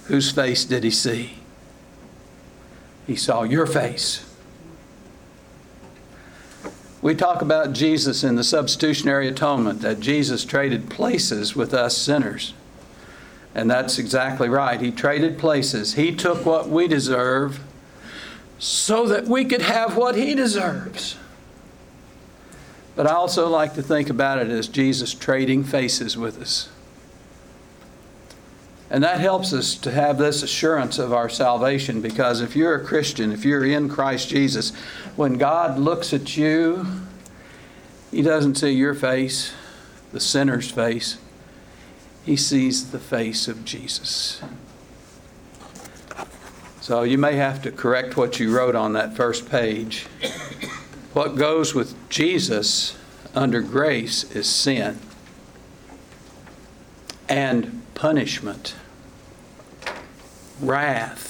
[0.04, 1.38] whose face did He see?
[3.06, 4.27] He saw your face.
[7.00, 12.54] We talk about Jesus in the substitutionary atonement, that Jesus traded places with us sinners.
[13.54, 14.80] And that's exactly right.
[14.80, 15.94] He traded places.
[15.94, 17.60] He took what we deserve
[18.58, 21.16] so that we could have what He deserves.
[22.96, 26.68] But I also like to think about it as Jesus trading faces with us.
[28.90, 32.84] And that helps us to have this assurance of our salvation because if you're a
[32.84, 34.72] Christian, if you're in Christ Jesus,
[35.18, 36.86] when God looks at you,
[38.12, 39.52] He doesn't see your face,
[40.12, 41.18] the sinner's face.
[42.24, 44.40] He sees the face of Jesus.
[46.80, 50.06] So you may have to correct what you wrote on that first page.
[51.14, 52.96] What goes with Jesus
[53.34, 55.00] under grace is sin
[57.28, 58.76] and punishment,
[60.60, 61.27] wrath.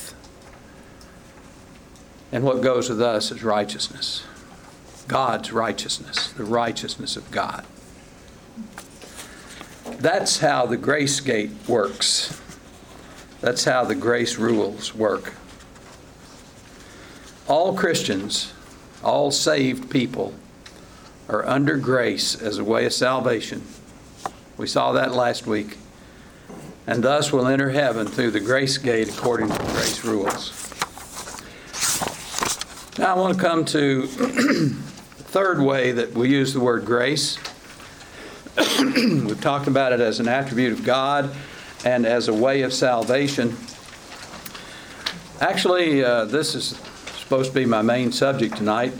[2.31, 4.25] And what goes with us is righteousness.
[5.07, 7.65] God's righteousness, the righteousness of God.
[9.99, 12.41] That's how the grace gate works.
[13.41, 15.33] That's how the grace rules work.
[17.49, 18.53] All Christians,
[19.03, 20.35] all saved people,
[21.29, 23.63] are under grace as a way of salvation.
[24.59, 25.79] We saw that last week.
[26.87, 30.58] And thus will enter heaven through the grace gate according to grace rules.
[32.99, 34.75] Now I want to come to the
[35.19, 37.39] third way that we use the word grace.
[38.57, 41.33] We've talked about it as an attribute of God
[41.85, 43.57] and as a way of salvation.
[45.41, 46.77] Actually, uh, this is
[47.21, 48.93] supposed to be my main subject tonight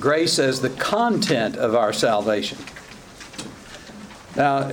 [0.00, 2.58] grace as the content of our salvation.
[4.34, 4.72] Now,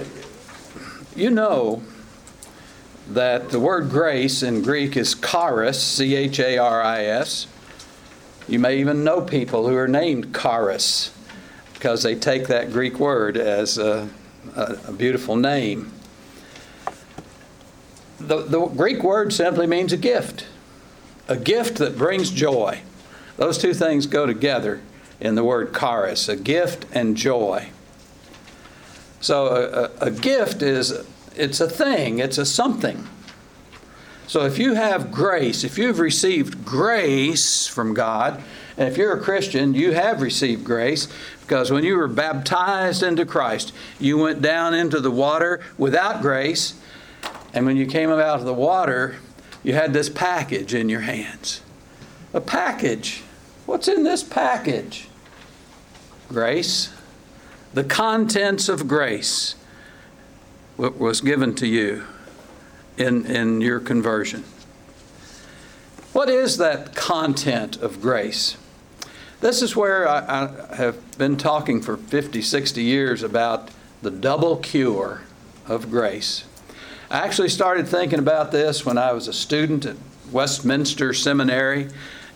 [1.16, 1.84] you know
[3.10, 7.46] that the word grace in Greek is charis, C H A R I S.
[8.48, 11.12] You may even know people who are named charis
[11.74, 14.10] because they take that Greek word as a,
[14.56, 15.92] a, a beautiful name.
[18.20, 20.48] The, the Greek word simply means a gift,
[21.28, 22.82] a gift that brings joy.
[23.38, 24.82] Those two things go together
[25.20, 27.70] in the word charis, a gift and joy.
[29.22, 33.08] So a, a, gift is it's a thing, it's a something.
[34.32, 38.42] So if you have grace, if you've received grace from God,
[38.78, 41.10] and if you're a Christian, you have received grace
[41.42, 46.80] because when you were baptized into Christ, you went down into the water without grace,
[47.54, 49.18] and when you came out of the water,
[49.64, 51.60] you had this package in your hands.
[52.34, 53.24] A package.
[53.66, 55.10] What's in this package?
[56.30, 56.94] Grace.
[57.74, 59.56] The contents of grace
[60.78, 62.06] What was given to you
[62.98, 64.44] in, in your conversion.
[66.14, 68.58] What is that content of grace?
[69.40, 73.70] This is where I, I, have been talking for 50, 60 years about
[74.02, 75.22] the double cure
[75.68, 76.44] of grace.
[77.10, 79.96] I actually started thinking about this when I was a student at
[80.32, 81.90] Westminster Seminary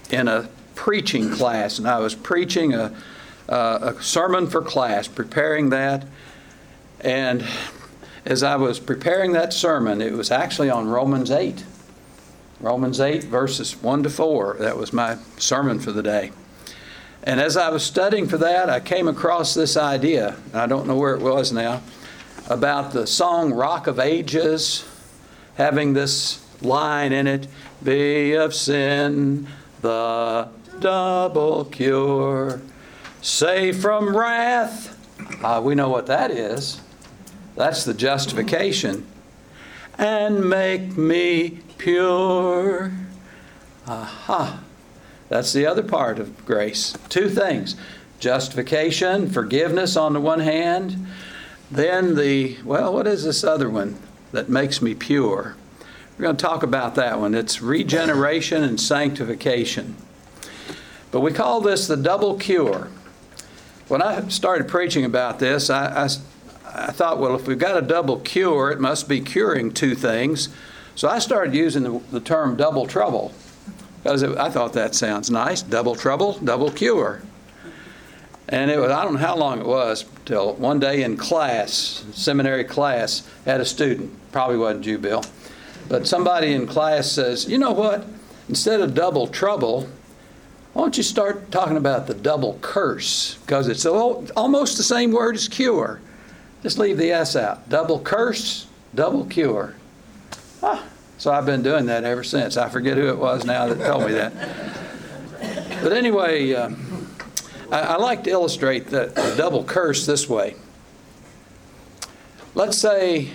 [0.09, 2.93] in a preaching class, and I was preaching a,
[3.47, 6.05] a sermon for class, preparing that.
[7.01, 7.45] And
[8.25, 11.63] as I was preparing that sermon, it was actually on Romans 8.
[12.59, 14.57] Romans 8, verses 1 to 4.
[14.59, 16.31] That was my sermon for the day.
[17.23, 20.87] And as I was studying for that, I came across this idea, and I don't
[20.87, 21.81] know where it was now,
[22.49, 24.85] about the song Rock of Ages
[25.55, 27.47] having this line in it
[27.83, 29.47] Be of sin
[29.81, 30.47] the
[30.79, 32.61] double cure,
[33.21, 34.97] save from wrath.
[35.43, 36.81] Uh, we know what that is.
[37.55, 39.05] That's the justification.
[39.97, 42.91] And make me pure.
[43.87, 44.61] Aha.
[45.29, 46.93] That's the other part of grace.
[47.09, 47.75] Two things
[48.19, 51.05] justification, forgiveness on the one hand,
[51.69, 53.97] then the, well, what is this other one
[54.31, 55.55] that makes me pure?
[56.17, 57.35] We're going to talk about that one.
[57.35, 59.95] It's regeneration and sanctification.
[61.11, 62.87] But we call this the double cure.
[63.87, 66.07] When I started preaching about this, I, I,
[66.77, 70.49] I thought, well, if we've got a double cure, it must be curing two things.
[70.95, 73.33] So I started using the, the term double trouble
[74.03, 75.61] because I thought that sounds nice.
[75.61, 77.21] Double trouble, double cure.
[78.47, 82.05] And it was, I don't know how long it was, till one day in class,
[82.13, 85.23] seminary class, had a student, probably wasn't you, Bill,
[85.89, 88.05] but somebody in class says, you know what?
[88.47, 89.89] Instead of double trouble,
[90.73, 93.39] why don't you start talking about the double curse?
[93.45, 95.99] Because it's almost the same word as cure.
[96.65, 97.69] Just leave the S out.
[97.69, 99.75] Double curse, double cure.
[100.63, 100.83] Ah,
[101.19, 102.57] so I've been doing that ever since.
[102.57, 104.33] I forget who it was now that told me that.
[105.83, 106.71] But anyway, uh,
[107.71, 110.55] I, I like to illustrate the, the double curse this way.
[112.55, 113.29] Let's say,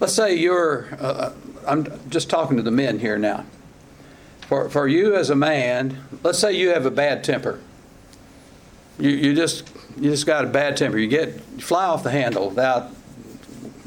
[0.00, 1.32] let's say you're, uh, uh,
[1.66, 3.44] I'm just talking to the men here now.
[4.48, 7.60] For, for you as a man, let's say you have a bad temper.
[8.98, 10.98] You, you just you just got a bad temper.
[10.98, 12.90] You get you fly off the handle without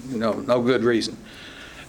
[0.10, 1.18] you know no good reason.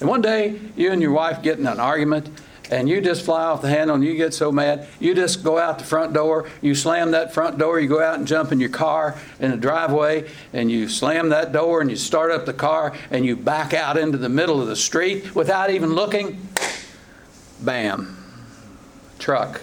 [0.01, 2.31] And one day you and your wife get in an argument
[2.71, 5.59] and you just fly off the handle and you get so mad, you just go
[5.59, 8.61] out the front door, you slam that front door, you go out and jump in
[8.61, 12.53] your car in the driveway, and you slam that door and you start up the
[12.53, 16.47] car and you back out into the middle of the street without even looking.
[17.63, 18.15] Bam.
[19.19, 19.63] Truck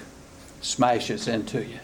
[0.62, 1.80] smashes into you.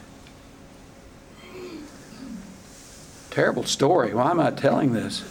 [3.31, 4.13] Terrible story.
[4.13, 5.23] Why am I telling this?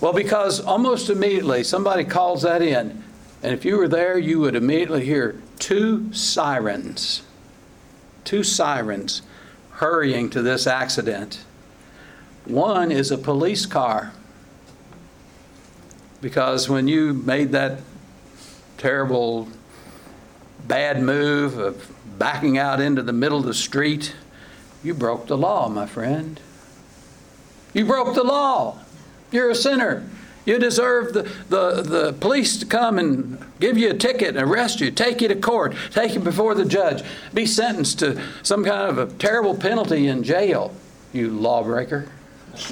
[0.00, 3.04] well, because almost immediately somebody calls that in
[3.42, 7.22] and if you were there, you would immediately hear two sirens,
[8.24, 9.22] two sirens
[9.72, 11.42] hurrying to this accident.
[12.44, 14.12] One is a police car.
[16.20, 17.80] Because when you made that
[18.76, 19.48] terrible,
[20.68, 24.14] bad move of backing out into the middle of the street,
[24.82, 26.38] you broke the law, my friend.
[27.74, 28.78] You broke the law.
[29.30, 30.04] You're a sinner.
[30.44, 34.80] You deserve the, the, the police to come and give you a ticket and arrest
[34.80, 37.04] you, take you to court, take you before the judge,
[37.34, 40.74] be sentenced to some kind of a terrible penalty in jail,
[41.12, 42.08] you lawbreaker.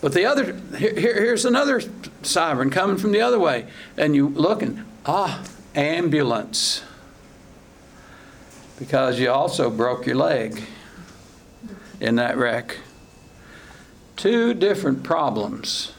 [0.00, 1.82] But the other, here, here's another
[2.22, 5.42] siren coming from the other way, and you looking, ah,
[5.74, 6.82] ambulance.
[8.78, 10.62] Because you also broke your leg
[12.00, 12.76] in that wreck.
[14.16, 15.92] Two different problems.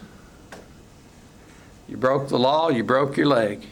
[1.87, 3.67] You broke the law, you broke your leg.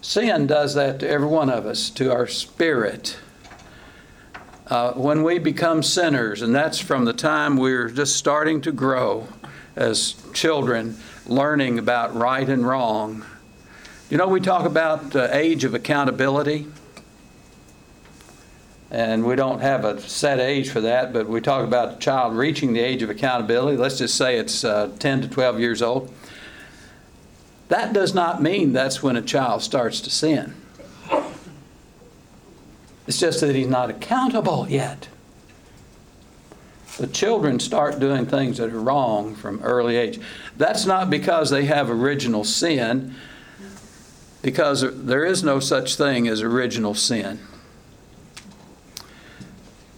[0.00, 3.18] Sin does that to every one of us, to our spirit.
[4.68, 9.28] Uh, when we become sinners, and that's from the time we're just starting to grow
[9.76, 13.24] as children, learning about right and wrong.
[14.08, 16.66] You know, we talk about the age of accountability
[18.90, 22.36] and we don't have a set age for that, but we talk about a child
[22.36, 23.76] reaching the age of accountability.
[23.76, 26.12] Let's just say it's uh, 10 to 12 years old.
[27.68, 30.54] That does not mean that's when a child starts to sin.
[33.08, 35.08] It's just that he's not accountable yet.
[36.98, 40.18] The children start doing things that are wrong from early age.
[40.56, 43.14] That's not because they have original sin,
[44.42, 47.40] because there is no such thing as original sin.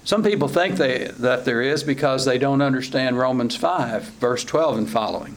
[0.09, 4.78] Some people think they, that there is because they don't understand Romans 5, verse 12
[4.78, 5.36] and following.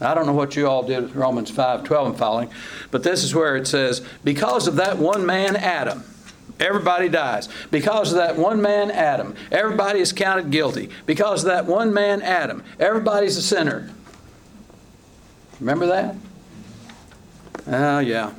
[0.00, 2.50] I don't know what you all did with Romans 5, 12 and following,
[2.90, 6.04] but this is where it says, Because of that one man, Adam,
[6.58, 7.50] everybody dies.
[7.70, 10.88] Because of that one man, Adam, everybody is counted guilty.
[11.04, 13.90] Because of that one man, Adam, everybody's a sinner.
[15.60, 16.14] Remember that?
[17.66, 18.32] Oh, yeah.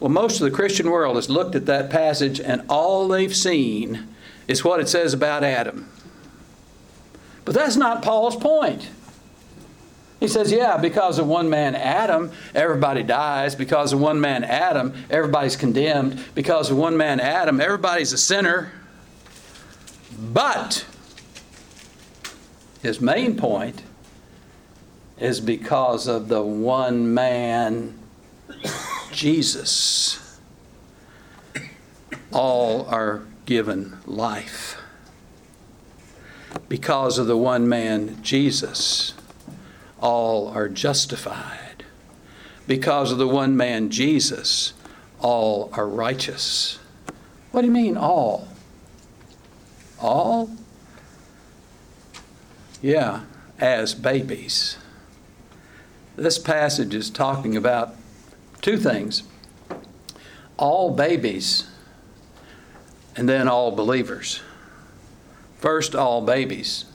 [0.00, 4.08] Well, most of the Christian world has looked at that passage and all they've seen
[4.48, 5.88] is what it says about Adam.
[7.44, 8.88] But that's not Paul's point.
[10.20, 13.56] He says, yeah, because of one man, Adam, everybody dies.
[13.56, 16.24] Because of one man, Adam, everybody's condemned.
[16.36, 18.70] Because of one man, Adam, everybody's a sinner.
[20.16, 20.86] But
[22.82, 23.82] his main point
[25.18, 27.98] is because of the one man,
[29.10, 30.38] Jesus.
[32.32, 34.80] All are given life.
[36.68, 39.14] Because of the one man, Jesus,
[40.00, 41.84] all are justified.
[42.66, 44.72] Because of the one man, Jesus,
[45.20, 46.78] all are righteous.
[47.50, 48.48] What do you mean, all?
[50.00, 50.50] All?
[52.80, 53.22] Yeah,
[53.58, 54.76] as babies.
[56.16, 57.94] This passage is talking about
[58.60, 59.22] two things
[60.58, 61.68] all babies,
[63.16, 64.40] and then all believers.
[65.58, 66.86] First, all babies.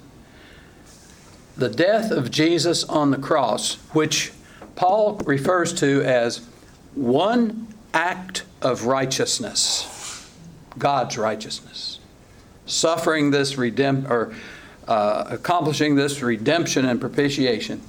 [1.55, 4.31] The death of Jesus on the cross, which
[4.75, 6.45] Paul refers to as
[6.93, 10.29] one act of righteousness,
[10.77, 11.99] God's righteousness,
[12.65, 14.35] suffering this redemp or
[14.87, 17.81] uh, accomplishing this redemption and propitiation.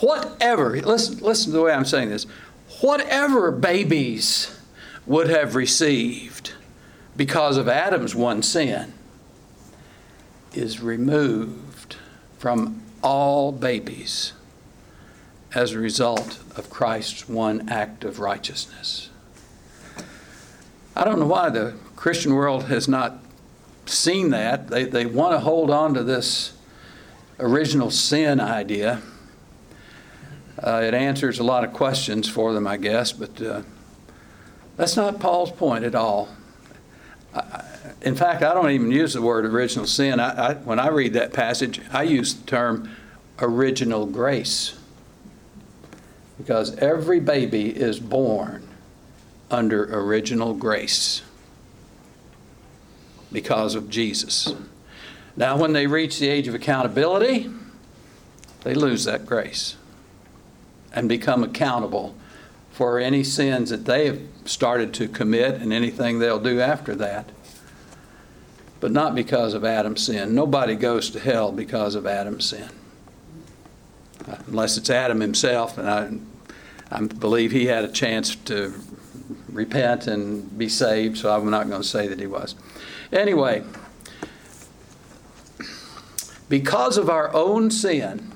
[0.00, 2.24] Whatever, listen, listen to the way I'm saying this.
[2.80, 4.58] Whatever babies
[5.06, 6.52] would have received
[7.16, 8.92] because of Adam's one sin
[10.54, 11.96] is removed
[12.38, 14.32] from all babies
[15.54, 19.10] as a result of Christ's one act of righteousness.
[20.94, 23.18] I don't know why the Christian world has not
[23.86, 24.68] seen that.
[24.68, 26.52] They, they want to hold on to this
[27.38, 29.02] original sin idea.
[30.62, 33.62] Uh, it answers a lot of questions for them, I guess, but uh,
[34.80, 36.30] that's not Paul's point at all.
[38.00, 40.18] In fact, I don't even use the word original sin.
[40.18, 42.90] I, I, when I read that passage, I use the term
[43.40, 44.78] original grace.
[46.38, 48.66] Because every baby is born
[49.50, 51.20] under original grace
[53.30, 54.54] because of Jesus.
[55.36, 57.50] Now, when they reach the age of accountability,
[58.64, 59.76] they lose that grace
[60.94, 62.14] and become accountable
[62.80, 67.28] for any sins that they have started to commit and anything they'll do after that.
[68.80, 70.34] But not because of Adam's sin.
[70.34, 72.70] Nobody goes to hell because of Adam's sin.
[74.26, 75.90] Uh, unless it's Adam himself, and
[76.90, 78.72] I, I believe he had a chance to
[79.50, 82.54] repent and be saved, so I'm not going to say that he was.
[83.12, 83.62] Anyway,
[86.48, 88.32] because of our own sin,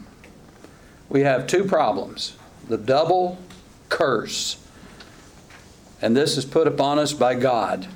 [1.08, 2.36] we have two problems
[2.68, 3.38] the double
[3.88, 4.58] curse,
[6.00, 7.86] and this is put upon us by God.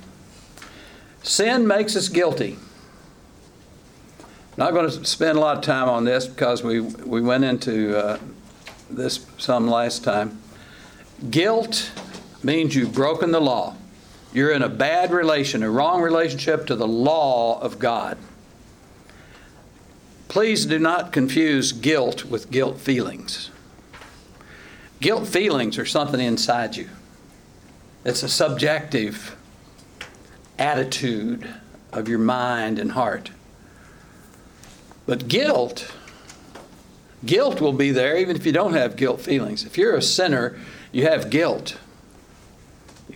[1.23, 2.57] Sin makes us guilty.
[4.21, 7.43] I'm Not going to spend a lot of time on this because we, we went
[7.43, 8.19] into uh,
[8.89, 10.39] this some last time.
[11.29, 11.91] Guilt
[12.43, 13.75] means you've broken the law.
[14.33, 18.17] You're in a bad relation, a wrong relationship to the law of God.
[20.27, 23.49] Please do not confuse guilt with guilt feelings.
[25.01, 26.89] Guilt feelings are something inside you,
[28.03, 29.35] it's a subjective
[30.57, 31.47] attitude
[31.91, 33.31] of your mind and heart.
[35.05, 35.91] But guilt,
[37.25, 39.65] guilt will be there even if you don't have guilt feelings.
[39.65, 40.59] If you're a sinner,
[40.91, 41.77] you have guilt.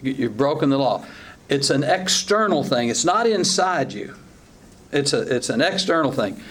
[0.02, 1.06] You've broken the law.
[1.50, 2.90] It's an external thing.
[2.90, 4.16] It's not inside you.
[4.92, 6.42] It's a it's an external thing.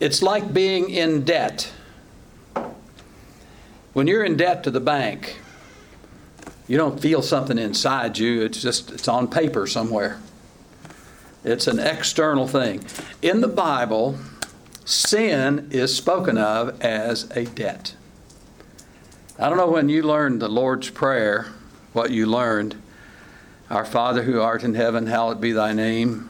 [0.00, 1.70] It's like being in debt.
[3.92, 5.38] When you're in debt to the bank,
[6.68, 8.42] you don't feel something inside you.
[8.42, 10.20] It's just it's on paper somewhere.
[11.42, 12.84] It's an external thing.
[13.20, 14.16] In the Bible,
[14.84, 17.96] sin is spoken of as a debt.
[19.38, 21.48] I don't know when you learned the Lord's Prayer,
[21.92, 22.80] what you learned.
[23.70, 26.28] Our Father who art in heaven, hallowed be thy name.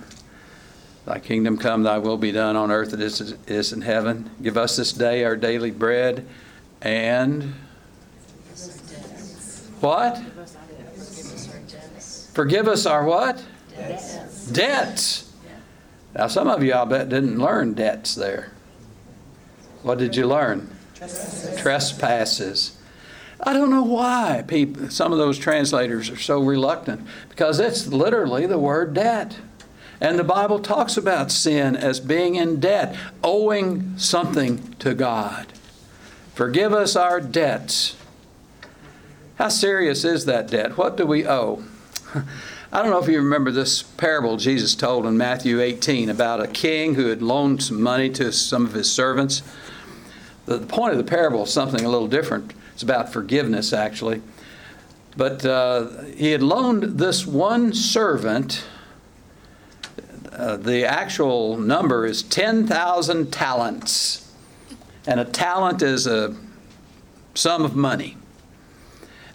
[1.04, 4.30] Thy kingdom come, thy will be done on earth as it is in heaven.
[4.42, 6.24] Give us this day our daily bread
[6.82, 7.54] and
[9.80, 10.22] what?
[12.32, 13.44] Forgive us our what?
[13.70, 14.46] Debts.
[14.46, 15.32] Debts.
[16.14, 18.52] Now, some of you, I bet, didn't learn debts there.
[19.82, 20.70] What did you learn?
[20.94, 21.60] Trespasses.
[21.60, 22.76] Trespasses.
[23.42, 28.46] I don't know why people, some of those translators are so reluctant because it's literally
[28.46, 29.38] the word debt.
[30.00, 35.46] And the Bible talks about sin as being in debt, owing something to God.
[36.40, 37.94] Forgive us our debts.
[39.34, 40.78] How serious is that debt?
[40.78, 41.62] What do we owe?
[42.72, 46.46] I don't know if you remember this parable Jesus told in Matthew 18 about a
[46.46, 49.42] king who had loaned some money to some of his servants.
[50.46, 52.54] The point of the parable is something a little different.
[52.72, 54.22] It's about forgiveness, actually.
[55.18, 58.64] But uh, he had loaned this one servant,
[60.32, 64.29] uh, the actual number is 10,000 talents.
[65.06, 66.36] And a talent is a
[67.34, 68.16] sum of money.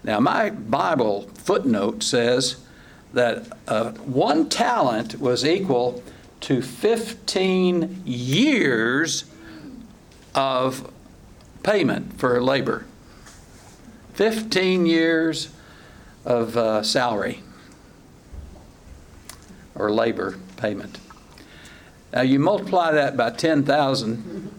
[0.04, 2.56] Now, my Bible footnote says
[3.12, 6.02] that uh, one talent was equal
[6.40, 9.24] to 15 years
[10.34, 10.92] of
[11.62, 12.86] payment for labor.
[14.14, 15.50] 15 years
[16.24, 17.42] of uh, salary
[19.74, 20.98] or labor payment.
[22.12, 24.55] Now you multiply that by 10,000,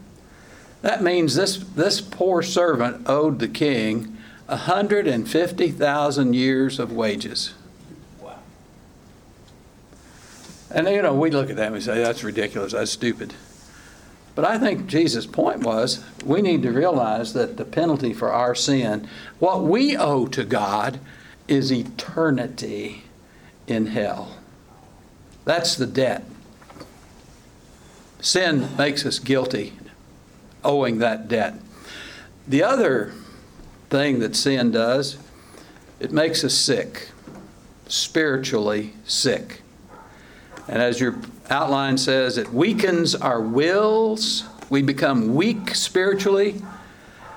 [0.82, 4.18] that means this, this poor servant owed the king
[4.48, 7.54] 150,000 years of wages.
[10.70, 13.34] And you know, we look at that and we say, that's ridiculous, that's stupid.
[14.36, 18.54] But I think Jesus' point was we need to realize that the penalty for our
[18.54, 19.10] sin,
[19.40, 21.00] what we owe to God,
[21.48, 23.04] is eternity
[23.66, 24.38] in hell.
[25.46, 26.24] That's the debt.
[28.20, 29.74] Sin makes us guilty,
[30.68, 31.56] owing that debt.
[32.48, 33.14] The other
[33.90, 35.18] thing that sin does,
[36.00, 37.10] it makes us sick,
[37.88, 39.62] spiritually sick.
[40.68, 41.16] And as your
[41.50, 44.44] outline says, it weakens our wills.
[44.70, 46.62] We become weak spiritually,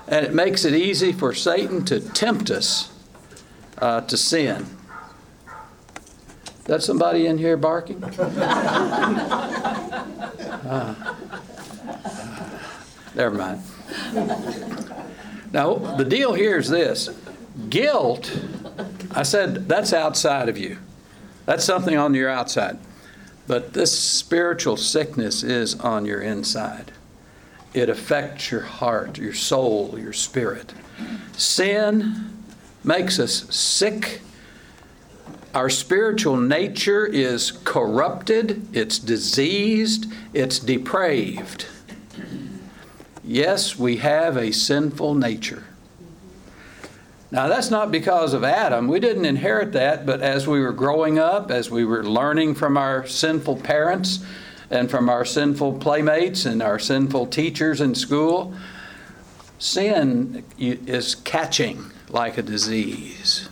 [0.07, 2.91] and it makes it easy for Satan to tempt us
[3.77, 4.65] uh, to sin.
[6.65, 8.03] That somebody in here barking?
[10.61, 10.93] Uh,
[13.15, 13.61] never mind.
[15.53, 17.09] Now, the deal here is this
[17.69, 18.39] guilt,
[19.11, 20.77] I said, that's outside of you.
[21.45, 22.77] That's something on your outside.
[23.47, 26.93] But this spiritual sickness is on your inside.
[27.73, 30.73] It affects your heart, your soul, your spirit.
[31.35, 32.37] Sin
[32.83, 34.21] makes us sick.
[35.53, 41.67] Our spiritual nature is corrupted, it's diseased, it's depraved.
[43.31, 45.63] Yes, we have a sinful nature.
[47.31, 48.89] Now, that's not because of Adam.
[48.89, 52.75] We didn't inherit that, but as we were growing up, as we were learning from
[52.75, 54.19] our sinful parents
[54.69, 58.53] and from our sinful playmates and our sinful teachers in school,
[59.59, 63.47] sin is catching like a disease.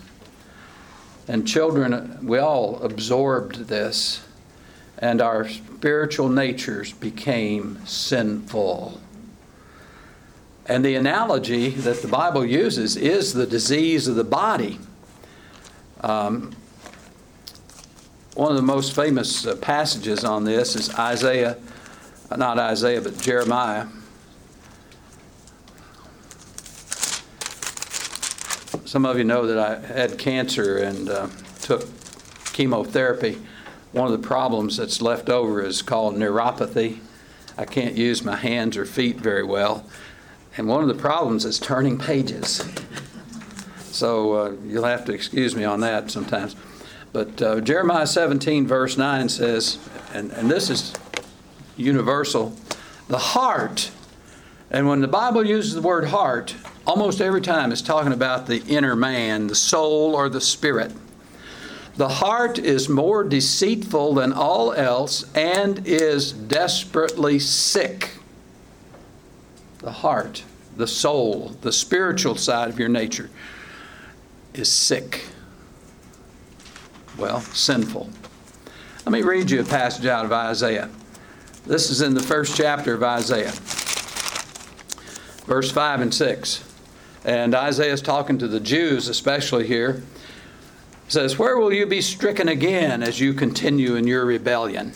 [1.25, 4.27] And children, we all absorbed this,
[4.97, 8.99] and our spiritual natures became sinful.
[10.69, 14.77] And the analogy that the Bible uses is the disease of the body.
[16.01, 16.55] Um,
[18.35, 21.57] one of the most famous uh, passages on this is Isaiah,
[22.37, 23.87] not Isaiah, but Jeremiah.
[28.85, 31.29] Some of you know that I had cancer and uh,
[31.63, 31.87] took
[32.53, 33.39] chemotherapy.
[33.91, 36.99] One of the problems that's left over is called neuropathy.
[37.57, 39.83] I can't use my hands or feet very well.
[40.59, 42.61] And one of the problems is turning pages.
[43.91, 46.57] So uh, you'll have to excuse me on that sometimes.
[47.13, 49.79] But uh, Jeremiah 17, verse 9 says,
[50.13, 50.93] and, and this is
[51.77, 52.57] universal
[53.07, 53.89] the heart.
[54.69, 56.53] And when the Bible uses the word heart,
[56.85, 60.91] almost every time it's talking about the inner man, the soul, or the spirit.
[61.95, 68.19] The heart is more deceitful than all else and is desperately sick
[69.79, 70.43] the heart,
[70.79, 72.39] the soul, the spiritual mm.
[72.39, 73.29] side of your nature
[74.53, 75.25] is sick.
[77.17, 78.09] Well, sinful.
[79.05, 80.89] Let me read you a passage out of Isaiah.
[81.65, 83.51] This is in the first chapter of Isaiah,
[85.45, 86.63] verse 5 and 6.
[87.25, 90.01] And Isaiah is talking to the Jews, especially here.
[91.05, 94.93] He says, Where will you be stricken again as you continue in your rebellion?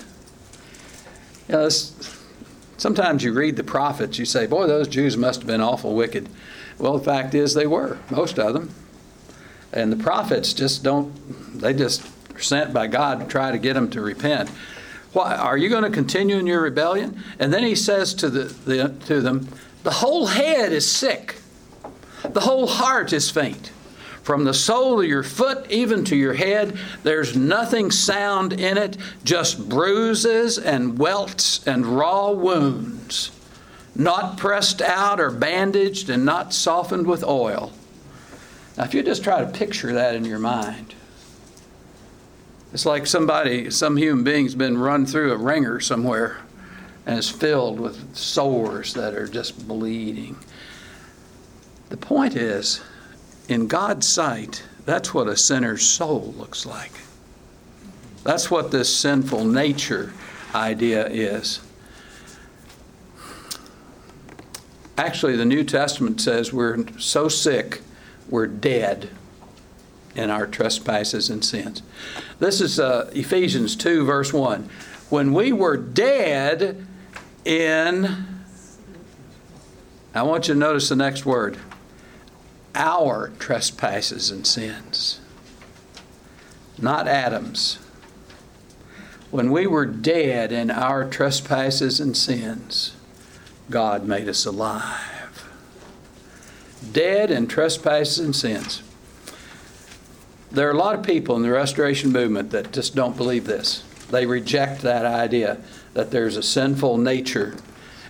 [1.49, 1.89] You know, this,
[2.77, 6.27] Sometimes you read the prophets, you say, boy, those Jews must have been awful wicked.
[6.77, 8.73] Well, the fact is, they were, most of them.
[9.71, 12.03] And the prophets just don't, they just
[12.33, 14.49] are sent by God to try to get them to repent.
[15.13, 17.23] Why, are you going to continue in your rebellion?
[17.39, 19.47] And then he says to, the, the, to them,
[19.83, 21.35] the whole head is sick,
[22.27, 23.71] the whole heart is faint.
[24.23, 28.97] From the sole of your foot even to your head, there's nothing sound in it,
[29.25, 33.31] just bruises and welts and raw wounds,
[33.95, 37.73] not pressed out or bandaged and not softened with oil.
[38.77, 40.95] Now, if you just try to picture that in your mind,
[42.71, 46.37] it's like somebody, some human being's been run through a wringer somewhere
[47.05, 50.37] and is filled with sores that are just bleeding.
[51.89, 52.81] The point is,
[53.47, 56.91] in God's sight, that's what a sinner's soul looks like.
[58.23, 60.13] That's what this sinful nature
[60.55, 61.59] idea is.
[64.97, 67.81] Actually, the New Testament says we're so sick,
[68.29, 69.09] we're dead
[70.15, 71.81] in our trespasses and sins.
[72.39, 74.69] This is uh, Ephesians 2, verse 1.
[75.09, 76.85] When we were dead
[77.43, 78.25] in,
[80.13, 81.57] I want you to notice the next word
[82.75, 85.19] our trespasses and sins,
[86.77, 87.79] not Adam's.
[89.31, 92.95] When we were dead in our trespasses and sins,
[93.69, 95.49] God made us alive.
[96.91, 98.83] Dead in trespasses and sins.
[100.51, 103.83] There are a lot of people in the restoration movement that just don't believe this.
[104.11, 105.57] They reject that idea
[105.95, 107.55] that there's a sinful nature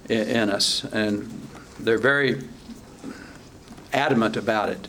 [0.10, 1.48] in us, and
[1.80, 2.44] they're very
[3.94, 4.88] adamant about it.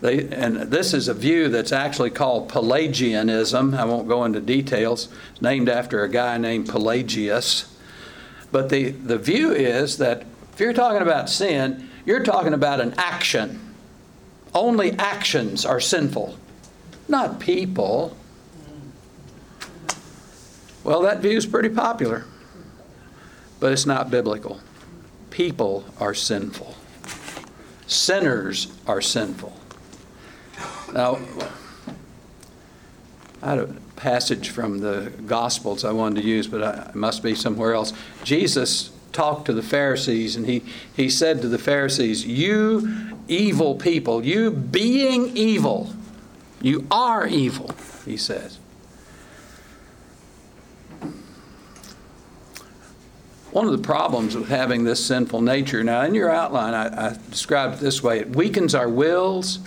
[0.00, 3.74] They, and this is a view that's actually called Pelagianism.
[3.74, 5.08] I won't go into details.
[5.32, 7.74] It's named after a guy named Pelagius.
[8.52, 12.94] But the, the view is that if you're talking about sin, you're talking about an
[12.96, 13.60] action.
[14.54, 16.36] Only actions are sinful,
[17.08, 18.16] not people.
[20.84, 22.24] Well, that view is pretty popular,
[23.60, 24.60] but it's not biblical.
[25.30, 26.74] People are sinful,
[27.86, 29.56] sinners are sinful.
[30.92, 31.18] Now,
[33.42, 33.66] I had a
[33.96, 37.92] passage from the Gospels I wanted to use, but I, it must be somewhere else.
[38.24, 40.62] Jesus talked to the Pharisees, and he,
[40.94, 45.92] he said to the Pharisees, You evil people, you being evil,
[46.60, 47.70] you are evil,
[48.04, 48.58] he says.
[53.56, 57.16] One of the problems with having this sinful nature, now in your outline, I, I
[57.30, 59.60] described it this way it weakens our wills,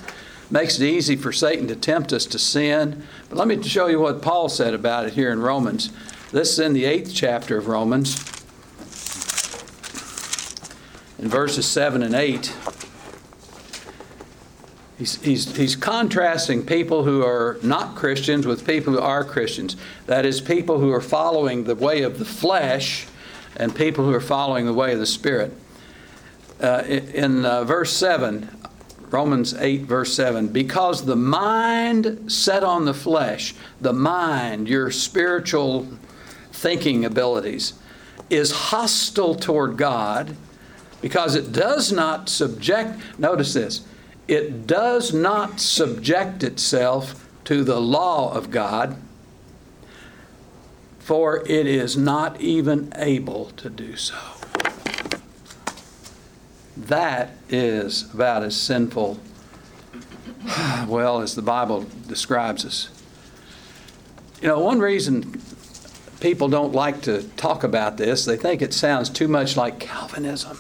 [0.52, 3.02] makes it easy for Satan to tempt us to sin.
[3.30, 5.90] But let me show you what Paul said about it here in Romans.
[6.32, 8.14] This is in the eighth chapter of Romans,
[11.18, 12.56] in verses 7 and 8.
[15.00, 19.76] He's, he's, he's contrasting people who are not Christians with people who are Christians.
[20.06, 23.08] That is, people who are following the way of the flesh
[23.60, 25.54] and people who are following the way of the Spirit.
[26.62, 28.50] Uh, in uh, verse 7,
[29.12, 35.88] Romans 8, verse 7, because the mind set on the flesh, the mind, your spiritual
[36.52, 37.74] thinking abilities,
[38.30, 40.36] is hostile toward God
[41.02, 43.82] because it does not subject, notice this,
[44.28, 48.96] it does not subject itself to the law of God,
[51.10, 54.16] for it is not even able to do so.
[56.78, 59.20] That is about as sinful,
[60.88, 62.90] well, as the Bible describes us.
[64.40, 65.42] You know, one reason
[66.20, 70.60] people don't like to talk about this, they think it sounds too much like Calvinism.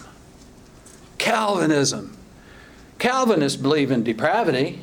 [1.19, 2.17] Calvinism.
[2.97, 4.81] Calvinists believe in depravity.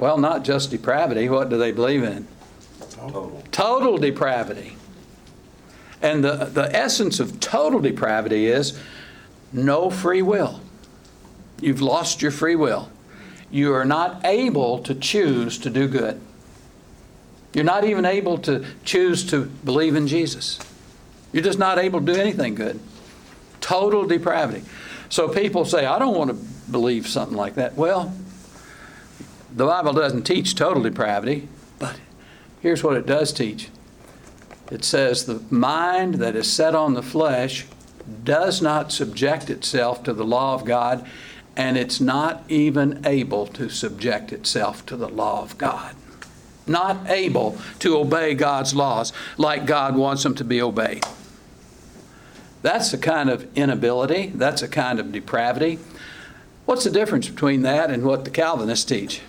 [0.00, 1.28] Well, not just depravity.
[1.28, 2.26] What do they believe in?
[3.12, 3.42] Total.
[3.50, 4.76] Total depravity.
[6.02, 8.78] And the, the essence of total depravity is
[9.52, 10.60] no free will.
[11.60, 12.90] You've lost your free will.
[13.50, 16.20] You are not able to choose to do good.
[17.52, 20.58] You're not even able to choose to believe in Jesus.
[21.32, 22.80] You're just not able to do anything good.
[23.60, 24.64] Total depravity.
[25.08, 26.36] So people say, I don't want to
[26.70, 27.76] believe something like that.
[27.76, 28.12] Well,
[29.54, 31.48] the Bible doesn't teach total depravity,
[32.64, 33.68] here's what it does teach
[34.70, 37.66] it says, The mind that is set on the flesh
[38.24, 41.06] does not subject itself to the law of God,
[41.56, 45.94] and it's not even able to subject itself to the law of God.
[46.66, 51.04] Not able to obey God's laws like God wants them to be obeyed.
[52.62, 55.78] That's a kind of inability, that's a kind of depravity.
[56.64, 59.20] What's the difference between that and what the Calvinists teach?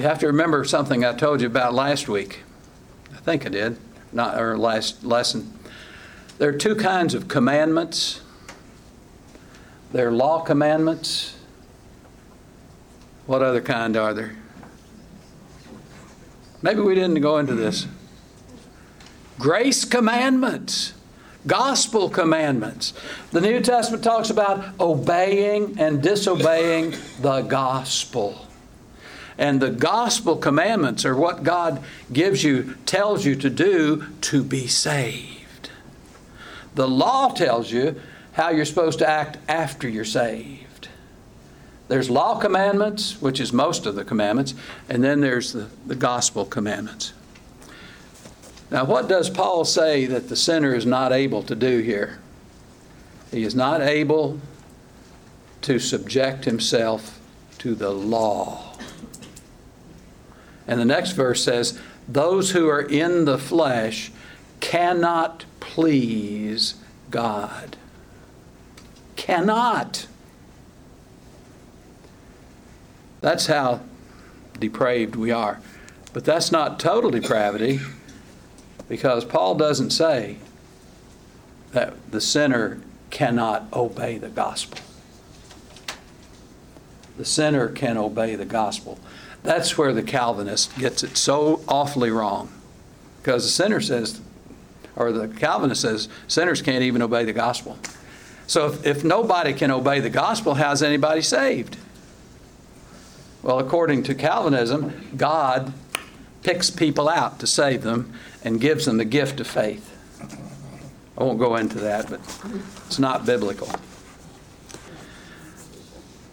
[0.00, 2.40] You have to remember something I told you about last week.
[3.12, 3.76] I think I did,
[4.14, 5.52] not or last lesson.
[6.38, 8.22] There are two kinds of commandments.
[9.92, 11.36] There are law commandments.
[13.26, 14.38] What other kind are there?
[16.62, 17.86] Maybe we didn't go into this.
[19.38, 20.94] Grace commandments.
[21.46, 22.94] Gospel commandments.
[23.32, 28.46] The New Testament talks about obeying and disobeying the gospel.
[29.40, 31.82] And the gospel commandments are what God
[32.12, 35.70] gives you, tells you to do to be saved.
[36.74, 37.98] The law tells you
[38.32, 40.88] how you're supposed to act after you're saved.
[41.88, 44.54] There's law commandments, which is most of the commandments,
[44.90, 47.14] and then there's the, the gospel commandments.
[48.70, 52.18] Now, what does Paul say that the sinner is not able to do here?
[53.30, 54.38] He is not able
[55.62, 57.18] to subject himself
[57.58, 58.69] to the law.
[60.70, 64.12] And the next verse says, Those who are in the flesh
[64.60, 66.76] cannot please
[67.10, 67.76] God.
[69.16, 70.06] Cannot.
[73.20, 73.80] That's how
[74.60, 75.60] depraved we are.
[76.12, 77.80] But that's not total depravity
[78.88, 80.36] because Paul doesn't say
[81.72, 84.78] that the sinner cannot obey the gospel.
[87.16, 89.00] The sinner can obey the gospel.
[89.42, 92.50] That's where the Calvinist gets it so awfully wrong.
[93.22, 94.20] Because the sinner says,
[94.96, 97.78] or the Calvinist says, sinners can't even obey the gospel.
[98.46, 101.76] So if, if nobody can obey the gospel, how's anybody saved?
[103.42, 105.72] Well, according to Calvinism, God
[106.42, 108.12] picks people out to save them
[108.44, 109.86] and gives them the gift of faith.
[111.16, 112.20] I won't go into that, but
[112.86, 113.68] it's not biblical.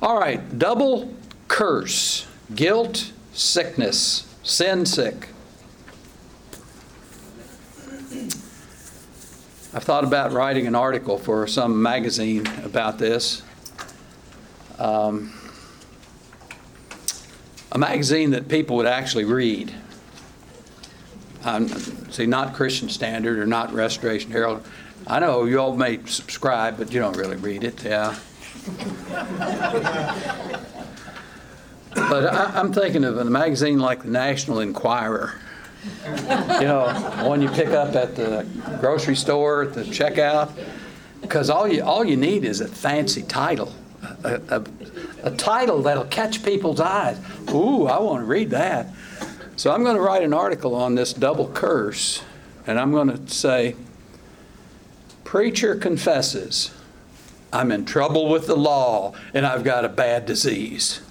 [0.02, 1.14] All right, double
[1.48, 2.26] curse
[2.56, 5.30] guilt, sickness, sin sick.
[9.74, 13.44] I've thought about writing an article for some magazine about this.
[14.80, 15.34] Um,
[17.72, 19.74] a magazine that people would actually read.
[21.44, 21.68] Um,
[22.12, 24.66] see, not Christian Standard or not Restoration Herald.
[25.06, 27.84] I know you all may subscribe, but you don't really read it.
[27.84, 28.16] Yeah.
[32.10, 35.34] But I, I'm thinking of a magazine like the National Enquirer.
[36.06, 36.90] You know,
[37.24, 38.46] one you pick up at the
[38.80, 40.52] grocery store at the checkout,
[41.22, 43.74] because all you all you need is a fancy title,
[44.24, 44.64] a, a,
[45.24, 47.18] a title that'll catch people's eyes.
[47.50, 48.88] Ooh, I want to read that.
[49.56, 52.24] So I'm going to write an article on this double curse,
[52.68, 53.76] and I'm going to say,
[55.24, 56.72] Preacher confesses,
[57.52, 61.02] I'm in trouble with the law and I've got a bad disease.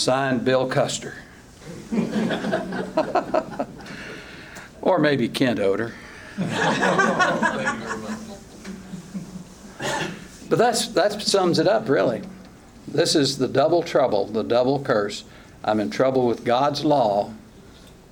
[0.00, 1.14] Signed, Bill Custer.
[4.80, 5.92] or maybe Kent Oder.
[6.38, 6.48] but
[10.48, 12.22] that's, that sums it up, really.
[12.88, 15.24] This is the double trouble, the double curse.
[15.62, 17.34] I'm in trouble with God's law.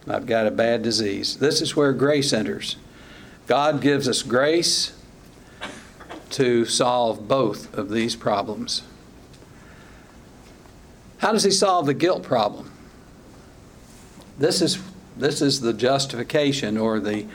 [0.06, 1.38] I've got a bad disease.
[1.38, 2.76] This is where grace enters.
[3.46, 4.92] God gives us grace
[6.32, 8.82] to solve both of these problems.
[11.18, 12.70] How does He solve the guilt problem?
[14.38, 14.78] This is,
[15.16, 17.26] this is the justification or the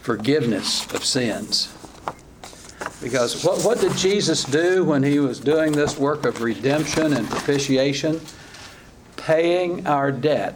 [0.00, 1.72] forgiveness of sins.
[3.02, 7.28] Because what, what did Jesus do when He was doing this work of redemption and
[7.28, 8.20] propitiation?
[9.16, 10.54] Paying our debt.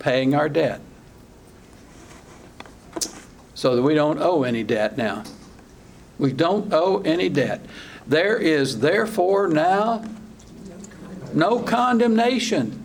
[0.00, 0.80] Paying our debt.
[3.54, 5.24] So that we don't owe any debt now.
[6.18, 7.60] We don't owe any debt.
[8.06, 10.04] There is therefore now
[11.34, 12.84] no condemnation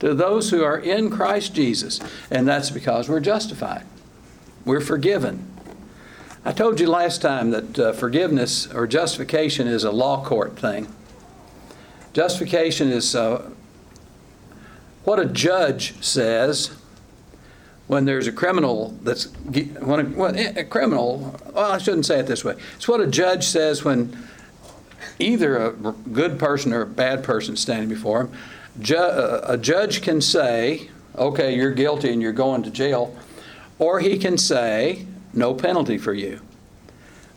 [0.00, 3.86] to those who are in Christ Jesus, and that's because we're justified.
[4.64, 5.48] We're forgiven.
[6.44, 10.92] I told you last time that uh, forgiveness or justification is a law court thing.
[12.12, 13.48] Justification is uh,
[15.04, 16.72] what a judge says
[17.86, 22.26] when there's a criminal that's when a, when a, criminal well i shouldn't say it
[22.26, 24.16] this way it's what a judge says when
[25.18, 28.32] either a good person or a bad person standing before him.
[28.80, 33.14] Ju- uh, a judge can say okay you're guilty and you're going to jail
[33.78, 36.40] or he can say no penalty for you.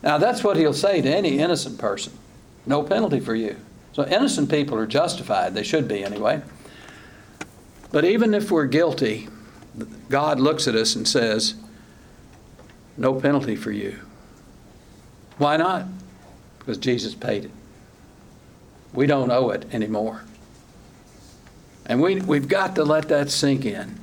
[0.01, 2.13] Now that's what he'll say to any innocent person.
[2.65, 3.57] No penalty for you.
[3.93, 5.53] So innocent people are justified.
[5.53, 6.41] They should be anyway.
[7.91, 9.29] But even if we're guilty
[10.09, 11.55] God looks at us and says,
[12.97, 13.99] No penalty for you.
[15.37, 15.85] Why not?
[16.65, 17.51] Because Jesus paid it.
[18.93, 20.23] We don't owe it anymore.
[21.85, 23.99] And we, we've got to let that sink in.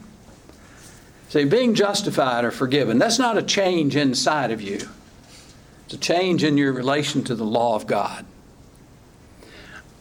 [1.31, 4.81] See, being justified or forgiven, that's not a change inside of you,
[5.87, 8.25] it's a change in your relation to the law of God.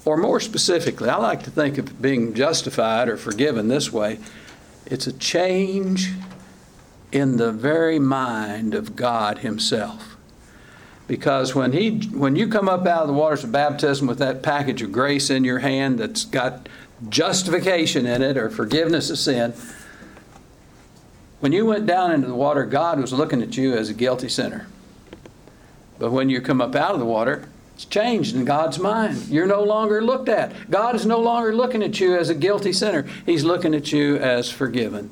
[0.04, 4.20] Or more specifically, I like to think of being justified or forgiven this way
[4.86, 6.12] it's a change
[7.12, 10.11] in the very mind of God Himself.
[11.12, 14.42] Because when he when you come up out of the waters of baptism with that
[14.42, 16.70] package of grace in your hand that's got
[17.10, 19.54] justification in it or forgiveness of sin,
[21.42, 24.30] when you went down into the water, God was looking at you as a guilty
[24.30, 24.68] sinner.
[26.00, 29.28] But when you come up out of the water, it's changed in God's mind.
[29.28, 30.72] You're no longer looked at.
[30.72, 33.06] God is no longer looking at you as a guilty sinner.
[33.26, 35.10] He's looking at you as forgiven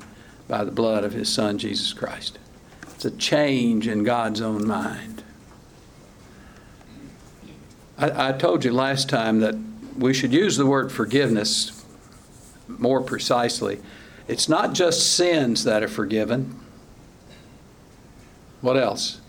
[0.48, 2.40] by the blood of His Son, Jesus Christ.
[2.84, 5.19] It's a change in God's own mind.
[8.00, 9.56] I, I told you last time that
[9.98, 11.86] we should use the word forgiveness
[12.68, 13.80] more precisely.
[14.28, 16.58] It's not just sins that are forgiven.
[18.62, 19.20] What else?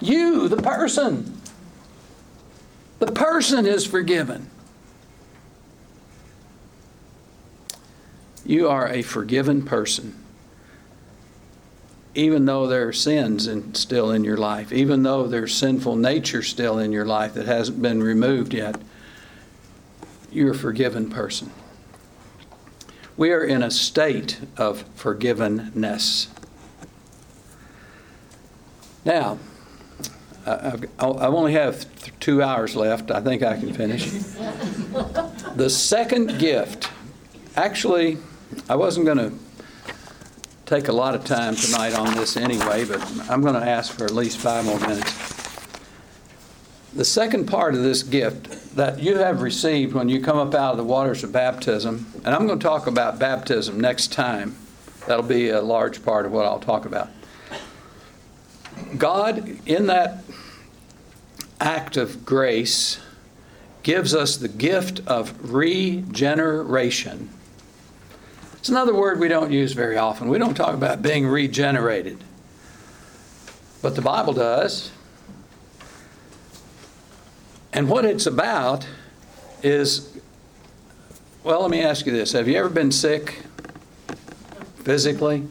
[0.00, 1.40] You, the person.
[2.98, 4.50] The person is forgiven.
[8.44, 10.21] You are a forgiven person.
[12.14, 16.42] Even though there are sins in, still in your life, even though there's sinful nature
[16.42, 18.76] still in your life that hasn't been removed yet,
[20.30, 21.50] you're a forgiven person.
[23.16, 26.28] We are in a state of forgivenness.
[29.04, 29.38] Now,
[30.46, 31.86] I've, I only have
[32.20, 33.10] two hours left.
[33.10, 34.10] I think I can finish.
[35.54, 36.88] The second gift,
[37.56, 38.16] actually,
[38.70, 39.32] I wasn't going to
[40.72, 42.98] take a lot of time tonight on this anyway, but
[43.28, 45.12] I'm going to ask for at least five more minutes.
[46.94, 50.70] The second part of this gift that you have received when you come up out
[50.70, 54.56] of the waters of baptism, and I'm going to talk about baptism next time.
[55.06, 57.10] That'll be a large part of what I'll talk about.
[58.96, 60.24] God, in that
[61.60, 62.98] act of grace,
[63.82, 67.28] gives us the gift of regeneration.
[68.62, 70.28] It's another word we don't use very often.
[70.28, 72.22] We don't talk about being regenerated.
[73.82, 74.92] But the Bible does.
[77.72, 78.86] And what it's about
[79.64, 80.16] is
[81.42, 82.30] well, let me ask you this.
[82.34, 83.42] Have you ever been sick
[84.84, 85.48] physically?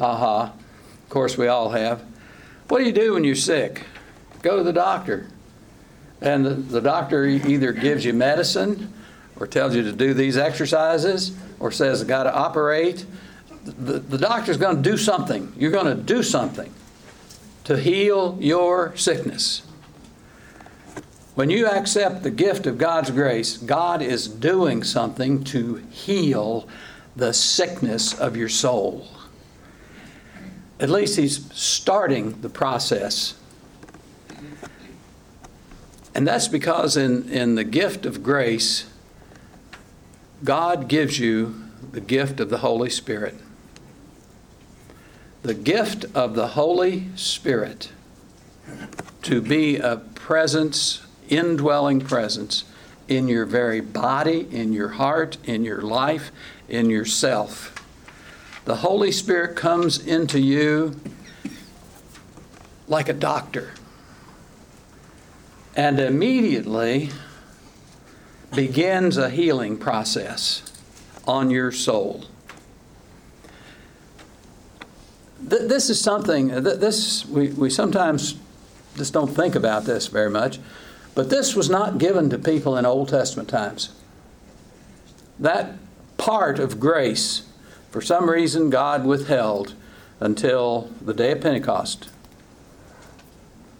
[0.00, 0.54] Aha.
[1.02, 2.02] Of course, we all have.
[2.68, 3.84] What do you do when you're sick?
[4.40, 5.26] Go to the doctor.
[6.22, 8.94] And the, the doctor either gives you medicine
[9.38, 13.04] or tells you to do these exercises or says, got to operate.
[13.64, 15.52] The, the doctor's going to do something.
[15.56, 16.72] You're going to do something
[17.64, 19.62] to heal your sickness.
[21.34, 26.66] When you accept the gift of God's grace, God is doing something to heal
[27.14, 29.08] the sickness of your soul.
[30.80, 33.34] At least He's starting the process.
[36.14, 38.86] And that's because in, in the gift of grace,
[40.44, 41.62] God gives you
[41.92, 43.34] the gift of the Holy Spirit.
[45.42, 47.90] The gift of the Holy Spirit
[49.22, 52.64] to be a presence indwelling presence
[53.08, 56.30] in your very body, in your heart, in your life,
[56.68, 57.72] in yourself.
[58.64, 60.96] The Holy Spirit comes into you
[62.88, 63.72] like a doctor
[65.76, 67.10] and immediately
[68.54, 70.62] begins a healing process
[71.26, 72.24] on your soul.
[75.40, 78.36] This is something, this, we, we sometimes
[78.96, 80.58] just don't think about this very much.
[81.14, 83.90] But this was not given to people in Old Testament times.
[85.38, 85.76] That
[86.18, 87.48] part of grace,
[87.90, 89.74] for some reason, God withheld
[90.20, 92.10] until the day of Pentecost.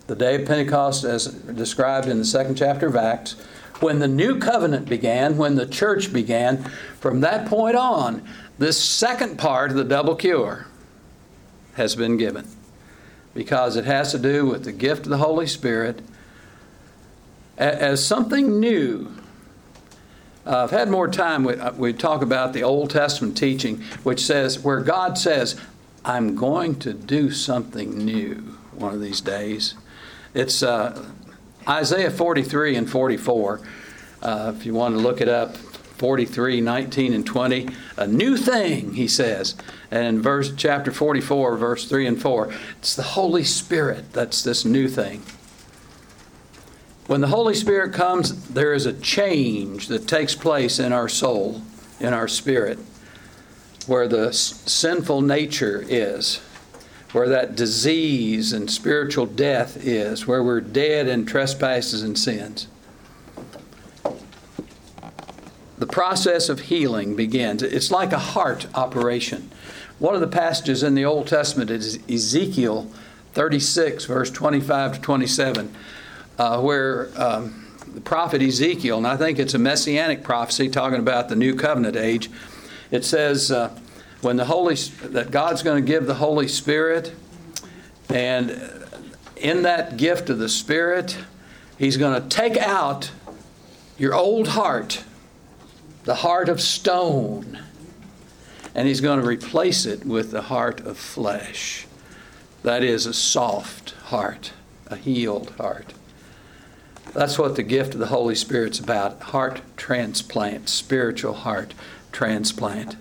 [0.07, 3.37] The day of Pentecost, as described in the second chapter of Acts,
[3.81, 6.65] when the new covenant began, when the church began,
[7.01, 8.27] from that point on,
[8.59, 10.67] this second part of the double cure
[11.75, 12.47] has been given
[13.35, 16.01] because it has to do with the gift of the Holy Spirit
[17.59, 19.13] as something new.
[20.47, 21.45] Uh, I've had more time.
[21.45, 25.61] We, uh, we talk about the Old Testament teaching, which says, where God says,
[26.05, 28.35] I'm going to do something new
[28.73, 29.75] one of these days.
[30.35, 31.05] It's uh,
[31.69, 33.61] Isaiah 43 and 44.
[34.23, 35.57] Uh, if you want to look it up,
[35.97, 37.69] 43, 19, and 20.
[37.97, 39.57] A new thing, he says.
[39.91, 44.89] And verse chapter 44, verse 3 and 4, it's the Holy Spirit that's this new
[44.89, 45.23] thing.
[47.07, 51.63] When the Holy Spirit comes, there is a change that takes place in our soul,
[52.01, 52.79] in our spirit,
[53.87, 56.41] where the sinful nature is,
[57.17, 62.69] where that disease and spiritual death is, where we're dead in trespasses and sins.
[65.79, 67.63] The process of healing begins.
[67.63, 69.51] It's like a heart operation.
[69.99, 72.91] One of the passages in the Old Testament is Ezekiel
[73.33, 75.75] 36, verse 25 to 27,
[76.39, 81.31] uh, where um, the prophet Ezekiel, and I think it's a messianic prophecy talking about
[81.31, 82.29] the new covenant age,
[82.91, 83.75] it says uh,
[84.21, 87.15] when the Holy that God's going to give the Holy Spirit,
[88.09, 88.61] and
[89.37, 91.19] in that gift of the Spirit,
[91.79, 93.11] He's going to take out
[93.99, 95.05] your old heart,
[96.05, 97.59] the heart of stone,
[98.75, 101.87] and He's going to replace it with the heart of flesh.
[102.63, 104.53] That is a soft heart,
[104.89, 105.95] a healed heart.
[107.13, 111.73] That's what the gift of the Holy Spirit's about heart transplant, spiritual heart
[112.13, 112.97] transplant.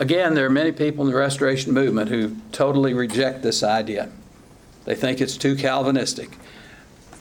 [0.00, 4.08] Again, there are many people in the Restoration Movement who totally reject this idea.
[4.86, 6.30] They think it's too Calvinistic.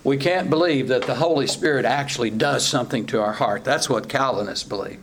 [0.05, 3.65] We can't believe that the Holy Spirit actually does something to our heart.
[3.65, 5.01] That's what Calvinists believe.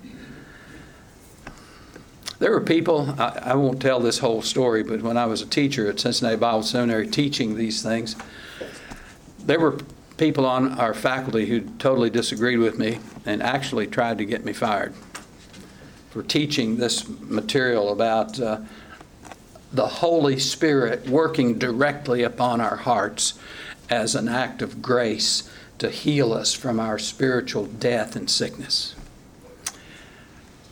[2.38, 5.46] There were people, I, I, won't tell this whole story, but when I was a
[5.46, 8.16] teacher at Cincinnati Bible Seminary teaching these things,
[9.38, 9.78] there were
[10.16, 14.54] people on our faculty who totally disagreed with me and actually tried to get me
[14.54, 14.94] fired
[16.16, 18.58] for teaching this material about uh,
[19.70, 23.38] the Holy Spirit working directly upon our hearts
[23.90, 28.96] as an act of grace to heal us from our spiritual death and sickness.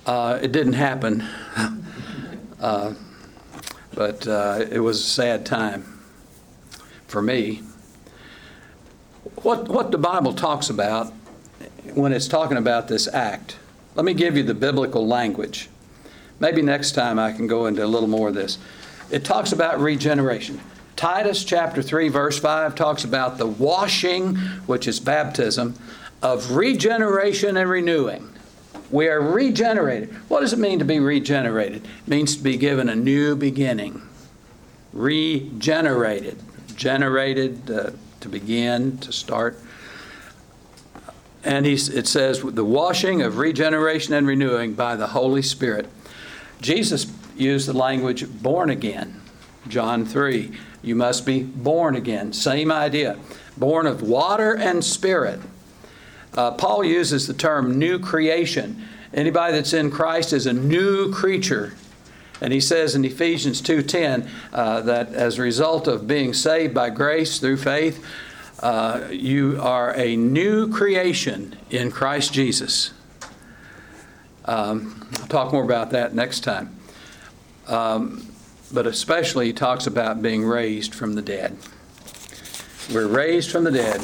[0.06, 1.20] Uh, it didn't happen,
[2.62, 2.94] uh,
[3.94, 6.00] but uh, it was a sad time
[7.06, 7.60] for me.
[9.42, 11.12] What, what the Bible talks about
[11.92, 13.58] when it's talking about this act,
[13.94, 15.68] let me give you the biblical language.
[16.40, 18.58] Maybe next time I can go into a little more of this.
[19.10, 20.60] It talks about regeneration.
[20.96, 24.36] Titus chapter 3, verse 5 talks about the washing,
[24.66, 25.74] which is baptism,
[26.22, 28.30] of regeneration and renewing.
[28.90, 30.12] We are regenerated.
[30.28, 31.84] What does it mean to be regenerated?
[31.84, 34.02] It means to be given a new beginning.
[34.92, 36.40] Regenerated.
[36.76, 37.90] Generated uh,
[38.20, 39.58] to begin, to start.
[41.44, 45.88] And he's, it says, the washing of regeneration and renewing by the Holy Spirit.
[46.60, 49.20] Jesus used the language born again.
[49.68, 50.52] John 3.
[50.82, 52.32] You must be born again.
[52.32, 53.18] Same idea.
[53.56, 55.40] Born of water and spirit.
[56.34, 58.82] Uh, Paul uses the term new creation.
[59.12, 61.74] Anybody that's in Christ is a new creature.
[62.40, 66.90] And he says in Ephesians 2:10 uh, that as a result of being saved by
[66.90, 68.04] grace through faith,
[68.60, 72.92] uh, you are a new creation in Christ Jesus.
[74.44, 76.76] Um, I'll talk more about that next time.
[77.66, 78.26] Um,
[78.72, 81.56] but especially, he talks about being raised from the dead.
[82.92, 84.00] We're raised from the dead.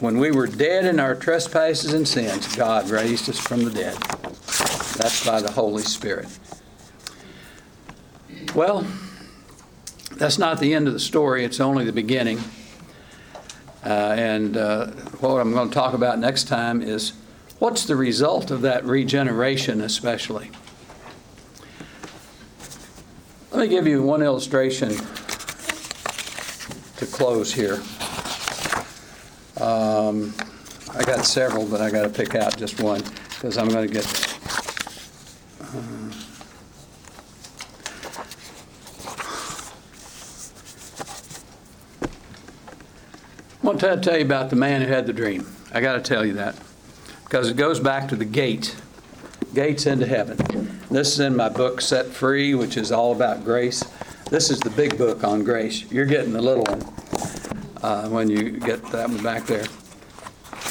[0.00, 3.96] When we were dead in our trespasses and sins, God raised us from the dead.
[4.98, 6.28] That's by the Holy Spirit.
[8.54, 8.86] Well,
[10.14, 12.40] that's not the end of the story, it's only the beginning.
[13.84, 14.86] Uh, and uh,
[15.20, 17.12] what I'm going to talk about next time is
[17.58, 20.50] what's the result of that regeneration, especially.
[23.50, 24.90] Let me give you one illustration
[26.96, 27.80] to close here.
[29.60, 30.34] Um,
[30.94, 33.94] I got several, but I got to pick out just one because I'm going to
[33.94, 34.06] get.
[35.60, 36.07] Uh,
[43.68, 45.46] want to tell you about the man who had the dream.
[45.74, 46.56] I got to tell you that
[47.24, 48.74] because it goes back to the gate,
[49.52, 50.38] gates into heaven.
[50.90, 53.84] This is in my book, Set Free, which is all about grace.
[54.30, 55.90] This is the big book on grace.
[55.92, 56.82] You're getting the little one
[57.82, 59.66] uh, when you get that one back there.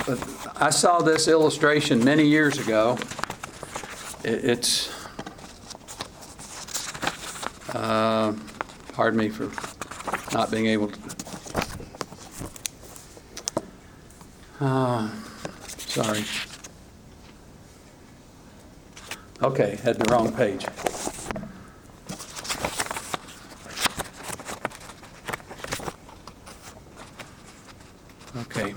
[0.07, 2.97] But I saw this illustration many years ago.
[4.23, 4.89] It, it's,
[7.75, 8.33] uh,
[8.93, 9.51] pardon me for
[10.33, 11.16] not being able to.
[14.59, 15.09] Uh,
[15.67, 16.23] sorry.
[19.43, 20.65] Okay, had the wrong page.
[28.37, 28.73] Okay.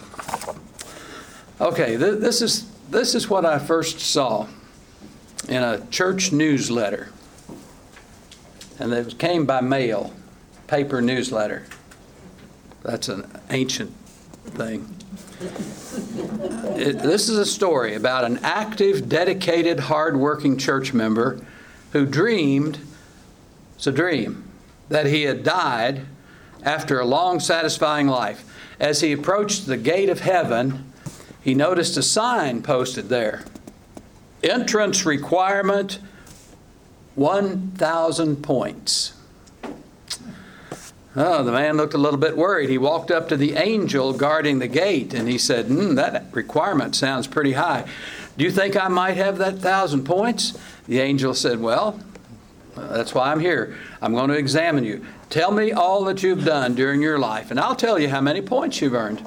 [1.60, 4.46] Okay, th- this is this is what I first saw
[5.48, 7.10] in a church newsletter.
[8.78, 10.12] And it came by mail,
[10.66, 11.66] paper newsletter.
[12.82, 13.94] That's an ancient
[14.44, 14.99] thing.
[15.40, 21.40] It, this is a story about an active, dedicated, hardworking church member
[21.92, 22.78] who dreamed,
[23.76, 24.44] it's a dream,
[24.90, 26.02] that he had died
[26.62, 28.44] after a long, satisfying life.
[28.78, 30.92] As he approached the gate of heaven,
[31.40, 33.44] he noticed a sign posted there
[34.42, 35.98] Entrance requirement,
[37.14, 39.12] 1,000 points.
[41.16, 42.70] Oh, the man looked a little bit worried.
[42.70, 46.94] He walked up to the angel guarding the gate and he said, hmm, That requirement
[46.94, 47.84] sounds pretty high.
[48.36, 50.56] Do you think I might have that thousand points?
[50.86, 51.98] The angel said, Well,
[52.76, 53.76] that's why I'm here.
[54.00, 55.04] I'm going to examine you.
[55.30, 58.40] Tell me all that you've done during your life, and I'll tell you how many
[58.40, 59.24] points you've earned.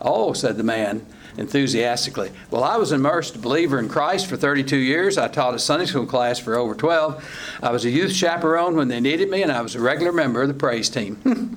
[0.00, 1.06] Oh, said the man
[1.36, 2.30] enthusiastically.
[2.50, 5.18] Well, I was immersed believer in Christ for 32 years.
[5.18, 7.58] I taught a Sunday school class for over 12.
[7.62, 10.42] I was a youth chaperone when they needed me, and I was a regular member
[10.42, 11.16] of the praise team.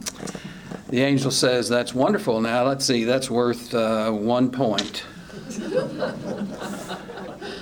[0.89, 2.41] the angel says, That's wonderful.
[2.41, 5.03] Now, let's see, that's worth uh, one point.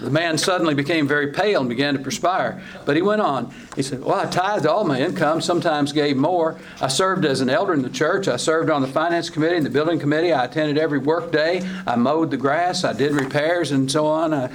[0.03, 2.61] The man suddenly became very pale and began to perspire.
[2.85, 3.53] But he went on.
[3.77, 6.59] He said, Well, I tithed all my income, sometimes gave more.
[6.81, 8.27] I served as an elder in the church.
[8.27, 10.33] I served on the finance committee and the building committee.
[10.33, 11.61] I attended every work day.
[11.87, 12.83] I mowed the grass.
[12.83, 14.33] I did repairs and so on.
[14.33, 14.49] I,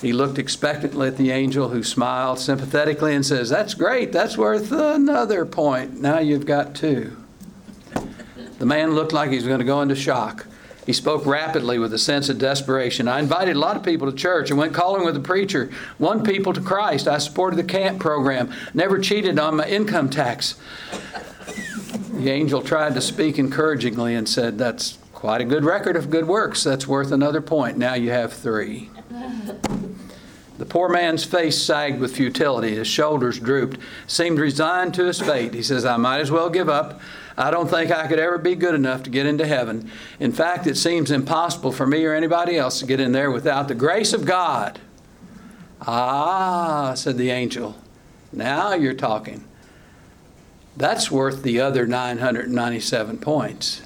[0.00, 4.10] he looked expectantly at the angel who smiled sympathetically and says, That's great.
[4.10, 6.00] That's worth another point.
[6.00, 7.16] Now you've got two.
[8.58, 10.46] The man looked like he was going to go into shock.
[10.84, 13.06] He spoke rapidly with a sense of desperation.
[13.06, 16.24] I invited a lot of people to church and went calling with the preacher, won
[16.24, 17.06] people to Christ.
[17.06, 20.56] I supported the camp program, never cheated on my income tax.
[22.12, 26.26] The angel tried to speak encouragingly and said, That's quite a good record of good
[26.26, 26.64] works.
[26.64, 27.78] That's worth another point.
[27.78, 28.90] Now you have three.
[30.58, 32.76] The poor man's face sagged with futility.
[32.76, 35.54] His shoulders drooped, seemed resigned to his fate.
[35.54, 37.00] He says, I might as well give up.
[37.36, 39.90] I don't think I could ever be good enough to get into heaven.
[40.20, 43.68] In fact, it seems impossible for me or anybody else to get in there without
[43.68, 44.78] the grace of God.
[45.80, 47.76] Ah, said the angel.
[48.32, 49.44] Now you're talking.
[50.76, 53.82] That's worth the other 997 points.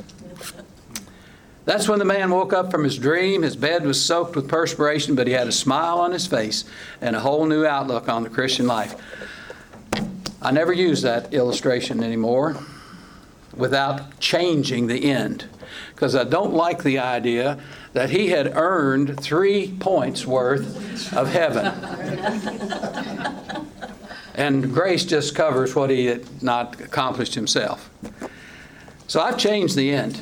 [1.64, 3.43] That's when the man woke up from his dream.
[3.43, 6.64] His bed was soaked with perspiration, but he had a smile on his face
[7.01, 8.94] and a whole new outlook on the Christian life.
[10.40, 12.56] I never use that illustration anymore
[13.57, 15.47] without changing the end.
[15.95, 17.59] Because I don't like the idea
[17.95, 21.66] that he had earned three points worth of heaven.
[24.35, 27.91] and grace just covers what he had not accomplished himself.
[29.07, 30.20] So I've changed the end.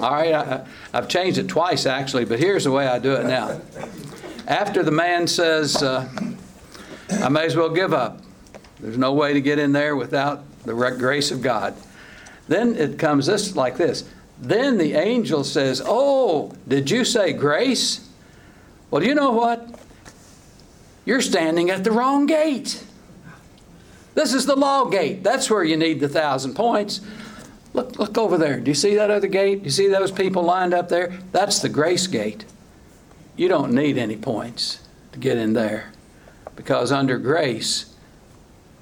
[0.00, 3.26] All right, I, have changed it twice actually, but here's the way I do it
[3.26, 3.60] now.
[4.48, 6.08] After the man says, uh,
[7.10, 8.20] I may as well give up,
[8.80, 11.74] there's no way to get in there without the grace of God.
[12.50, 14.02] Then it comes this like this.
[14.40, 18.08] Then the angel says, Oh, did you say grace?
[18.90, 19.68] Well, you know what?
[21.04, 22.84] You're standing at the wrong gate.
[24.16, 25.22] This is the law gate.
[25.22, 27.00] That's where you need the thousand points.
[27.72, 28.58] Look, look over there.
[28.58, 29.60] Do you see that other gate?
[29.60, 31.16] Do you see those people lined up there?
[31.30, 32.44] That's the grace gate.
[33.36, 34.80] You don't need any points
[35.12, 35.92] to get in there
[36.56, 37.94] because under grace,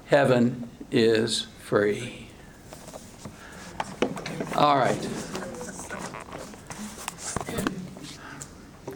[0.07, 2.28] heaven is free.
[4.55, 5.07] All right.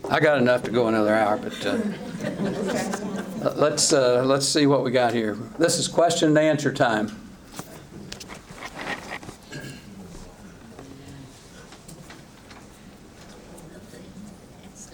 [0.10, 1.80] I got enough to go another hour, but uh,
[3.56, 5.36] let's uh, let's see what we got here.
[5.58, 7.20] This is question and answer time.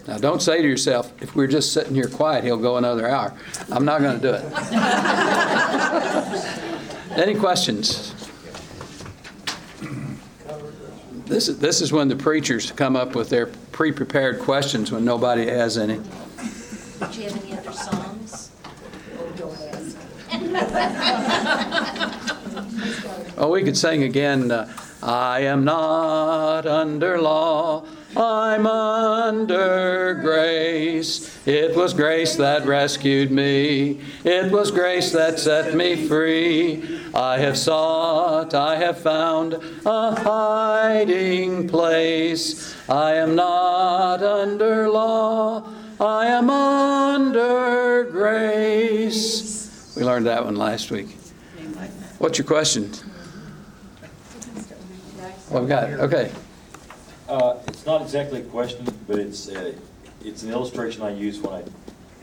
[0.07, 3.37] Now, don't say to yourself, if we're just sitting here quiet, he'll go another hour.
[3.71, 4.43] I'm not going to do it.
[7.17, 8.18] Any questions?
[11.29, 15.45] This is, this is when the preachers come up with their pre-prepared questions when nobody
[15.45, 15.97] has any.
[15.97, 18.49] Do you have any other songs?
[23.37, 24.73] Oh, we could sing again, uh,
[25.03, 27.85] I am not under law,
[28.17, 31.38] I'm under grace.
[31.49, 33.99] It was grace that rescued me.
[34.23, 37.01] It was grace that set me free.
[37.15, 42.75] I have sought, I have found a hiding place.
[42.87, 45.67] I am not under law,
[45.99, 49.95] I am under grace.
[49.97, 51.17] We learned that one last week.
[52.19, 52.91] What's your question?
[55.49, 55.89] What we got?
[55.93, 56.31] Okay.
[57.27, 59.73] Uh, It's not exactly a question, but it's, uh,
[60.29, 61.63] it's an illustration I use when I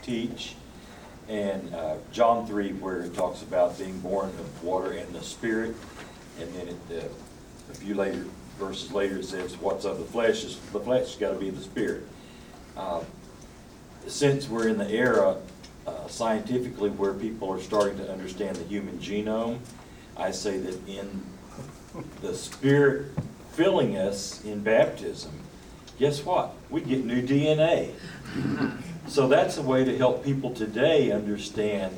[0.02, 0.54] teach.
[1.28, 5.74] And uh, John 3, where it talks about being born of water and the Spirit.
[6.40, 7.08] And then it, uh,
[7.72, 8.24] a few later,
[8.58, 11.50] verses later, it says, what's of the flesh is, the flesh has got to be
[11.50, 12.04] the Spirit.
[12.76, 13.02] Uh,
[14.06, 15.36] Since we're in the era
[15.84, 19.58] uh, scientifically where people are starting to understand the human genome,
[20.16, 21.22] I say that in
[22.22, 23.06] the Spirit
[23.52, 25.32] filling us in baptism,
[25.98, 26.54] guess what?
[26.70, 27.90] We get new DNA.
[29.08, 31.94] So that's a way to help people today understand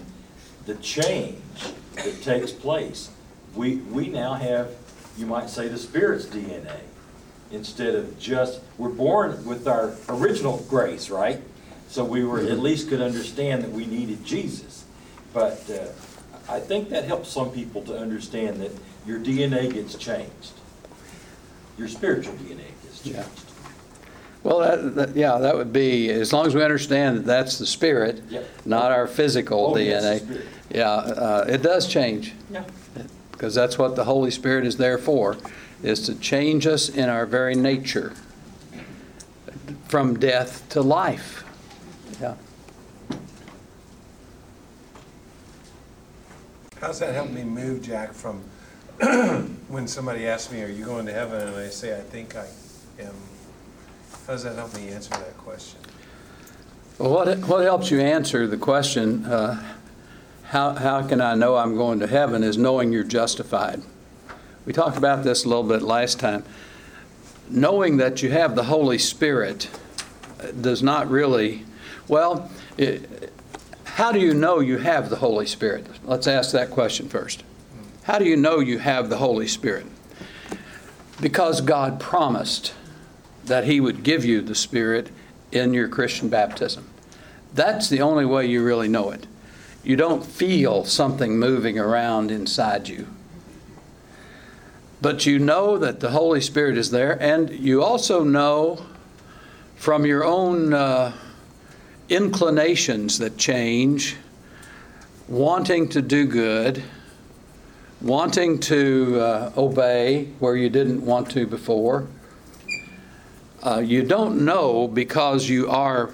[0.67, 1.41] the change
[1.97, 3.11] that takes place.
[3.55, 4.71] We, we now have,
[5.17, 6.81] you might say, the Spirit's DNA,
[7.51, 11.41] instead of just, we're born with our original grace, right?
[11.89, 14.85] So we were, at least could understand that we needed Jesus.
[15.33, 18.73] But uh, I think that helps some people to understand that
[19.07, 20.53] your DNA gets changed.
[21.79, 23.25] Your spiritual DNA gets Yeah.
[24.49, 24.61] Changed.
[24.61, 27.67] Well, that, that- yeah, that would be, as long as we understand that that's the
[27.67, 28.47] spirit, Yep.
[28.65, 30.21] not our physical Oh, yes, the DNA.
[30.25, 30.47] spirit.
[30.71, 32.35] Yeah, uh, it does change.
[32.51, 32.65] Yeah.
[33.33, 35.37] because that's what the Holy Spirit is there for,
[35.83, 38.13] is to change us in our very nature
[39.87, 41.45] from death to life.
[42.21, 42.35] Yeah.
[46.81, 48.43] How's that help me move, Jack, from
[49.69, 51.41] when somebody asks me, are you going to heaven?
[51.41, 52.47] And I say, I think I
[53.01, 53.15] am.
[54.27, 55.79] How does that help me answer that question?
[56.99, 59.63] Well, what, what helps you answer the question, uh,
[60.45, 63.83] how, how can I know I'm going to heaven, is knowing you're justified.
[64.67, 66.45] We talked about this a little bit last time.
[67.49, 69.71] Knowing that you have the Holy Spirit
[70.61, 71.65] does not really,
[72.09, 73.33] well, it,
[73.85, 75.87] how do you know you have the Holy Spirit?
[76.05, 77.43] Let's ask that question first.
[78.03, 79.87] How do you know you have the Holy Spirit?
[81.21, 82.75] Because God promised
[83.49, 85.11] that He would give you the Spirit
[85.53, 86.89] in your Christian baptism.
[87.55, 89.27] That's the only way you really know it.
[89.83, 93.07] You don't feel something moving around inside you.
[95.01, 98.85] But you know that the Holy Spirit is there, and you also know
[99.77, 101.13] from your own uh,
[102.09, 104.17] inclinations that change,
[105.29, 106.83] wanting to do good,
[108.01, 112.09] wanting to uh, obey where you didn't want to before.
[113.63, 116.11] Uh, you don't know because you are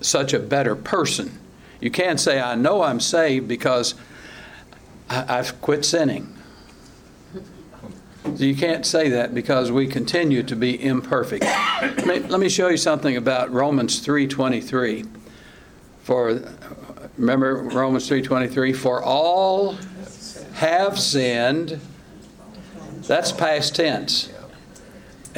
[0.00, 1.38] such a better person.
[1.80, 3.94] You can't say, I know I'm saved because
[5.08, 6.34] I- I've quit sinning.
[8.36, 11.44] You can't say that because we continue to be imperfect.
[11.82, 15.08] Let me, let me show you something about Romans 3:23.
[16.02, 16.40] For
[17.16, 19.76] remember Romans 3:23, for all
[20.54, 21.80] have sinned.
[23.06, 24.28] That's past tense.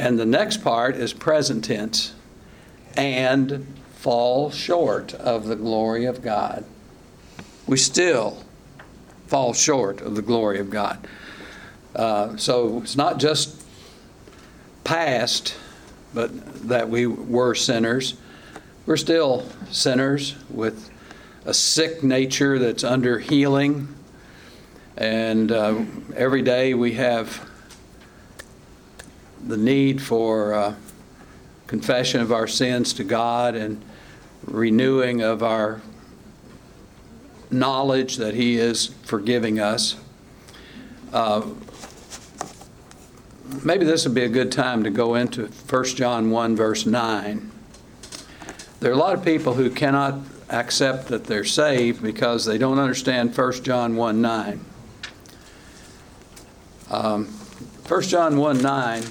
[0.01, 2.15] And the next part is present tense.
[2.97, 6.65] And fall short of the glory of God.
[7.67, 8.43] We still
[9.27, 11.07] fall short of the glory of God.
[11.95, 13.63] Uh, so it's not just
[14.83, 15.55] past,
[16.15, 16.31] but
[16.67, 18.15] that we were sinners.
[18.87, 20.89] We're still sinners with
[21.45, 23.87] a sick nature that's under healing.
[24.97, 27.50] And uh, every day we have
[29.47, 30.75] the need for uh,
[31.67, 33.83] confession of our sins to God and
[34.45, 35.81] renewing of our
[37.49, 39.95] knowledge that He is forgiving us.
[41.13, 41.45] Uh,
[43.63, 47.51] maybe this would be a good time to go into 1 John 1, verse 9.
[48.79, 50.19] There are a lot of people who cannot
[50.49, 54.65] accept that they're saved because they don't understand 1 John 1, 9.
[56.89, 57.25] Um,
[57.87, 59.03] 1 John 1, 9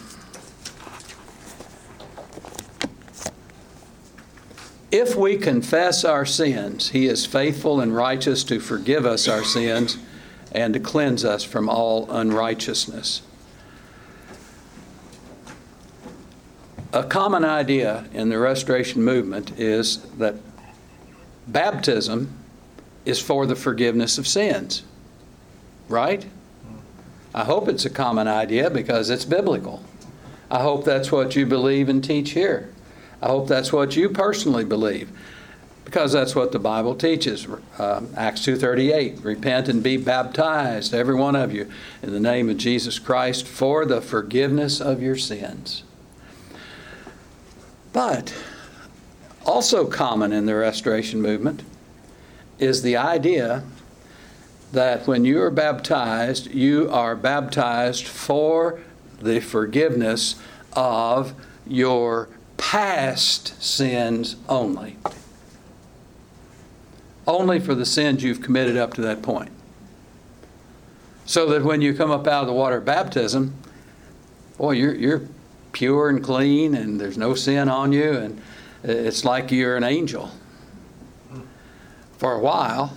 [4.92, 9.98] If we confess our sins, he is faithful and righteous to forgive us our sins
[10.52, 13.22] and to cleanse us from all unrighteousness.
[16.92, 20.34] A common idea in the restoration movement is that
[21.46, 22.36] baptism
[23.04, 24.82] is for the forgiveness of sins.
[25.88, 26.26] Right?
[27.32, 29.84] I hope it's a common idea because it's biblical.
[30.50, 32.70] I hope that's what you believe and teach here.
[33.22, 35.10] I hope that's what you personally believe,
[35.84, 37.46] because that's what the Bible teaches.
[37.78, 41.68] Uh, Acts 2:38, repent and be baptized, every one of you,
[42.02, 45.82] in the name of Jesus Christ for the forgiveness of your sins.
[47.92, 48.34] But
[49.44, 51.62] also common in the restoration movement
[52.58, 53.64] is the idea
[54.72, 58.80] that when you are baptized, you are baptized for
[59.20, 60.36] the forgiveness
[60.74, 61.34] of
[61.66, 62.28] your
[62.60, 64.96] past sins only.
[67.26, 69.50] Only for the sins you've committed up to that point.
[71.24, 73.54] So that when you come up out of the water of baptism,
[74.58, 75.22] boy, you're, you're
[75.72, 78.40] pure and clean and there's no sin on you, and
[78.82, 80.30] it's like you're an angel.
[82.18, 82.92] For a while,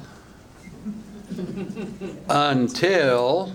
[2.27, 3.53] until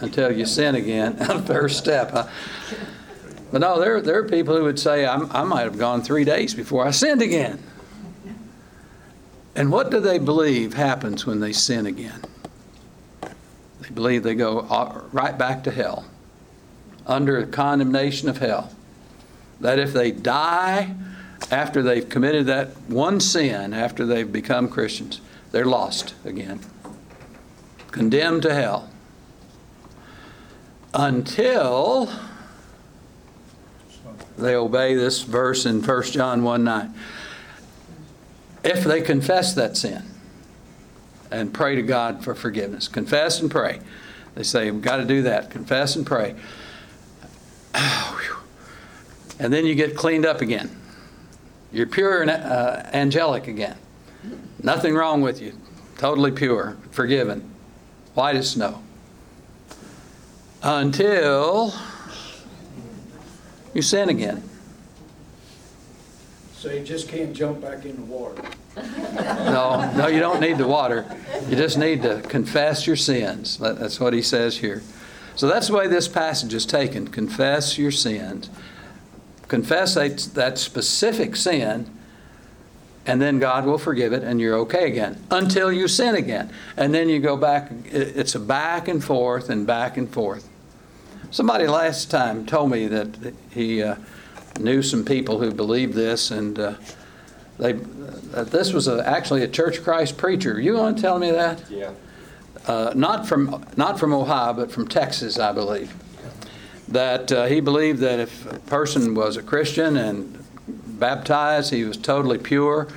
[0.00, 1.16] until you sin again.
[1.46, 2.12] First step.
[2.12, 2.28] Huh?
[3.50, 6.54] But no, there, there are people who would say, I might have gone three days
[6.54, 7.62] before I sinned again.
[9.54, 12.20] And what do they believe happens when they sin again?
[13.22, 14.60] They believe they go
[15.12, 16.04] right back to hell,
[17.06, 18.72] under the condemnation of hell.
[19.60, 20.94] That if they die
[21.50, 25.20] after they've committed that one sin, after they've become Christians,
[25.50, 26.60] they're lost again,
[27.90, 28.90] condemned to hell.
[30.92, 32.10] Until
[34.38, 36.94] they obey this verse in 1 John 1 9.
[38.64, 40.02] If they confess that sin
[41.30, 43.80] and pray to God for forgiveness, confess and pray.
[44.34, 45.50] They say, we've got to do that.
[45.50, 46.34] Confess and pray.
[49.40, 50.68] And then you get cleaned up again.
[51.70, 53.76] You're pure and uh, angelic again.
[54.62, 55.52] Nothing wrong with you.
[55.96, 57.48] Totally pure, forgiven,
[58.14, 58.82] white as snow.
[60.62, 61.72] Until
[63.78, 64.42] you sin again.
[66.54, 68.42] So you just can't jump back in the water.
[68.76, 71.06] No, no, you don't need the water.
[71.48, 73.56] You just need to confess your sins.
[73.58, 74.82] That's what he says here.
[75.36, 77.06] So that's the way this passage is taken.
[77.06, 78.50] Confess your sins.
[79.46, 81.88] Confess that, that specific sin,
[83.06, 86.50] and then God will forgive it, and you're okay again until you sin again.
[86.76, 87.70] And then you go back.
[87.84, 90.48] It's a back and forth and back and forth.
[91.30, 93.96] Somebody last time told me that he uh,
[94.58, 96.74] knew some people who believed this, and uh,
[97.58, 100.58] they that this was a, actually a Church of Christ preacher.
[100.58, 101.62] You want to tell me that?
[101.70, 101.90] Yeah.
[102.66, 105.94] Uh, not from not from Ohio, but from Texas, I believe.
[106.88, 111.98] That uh, he believed that if a person was a Christian and baptized, he was
[111.98, 112.88] totally pure,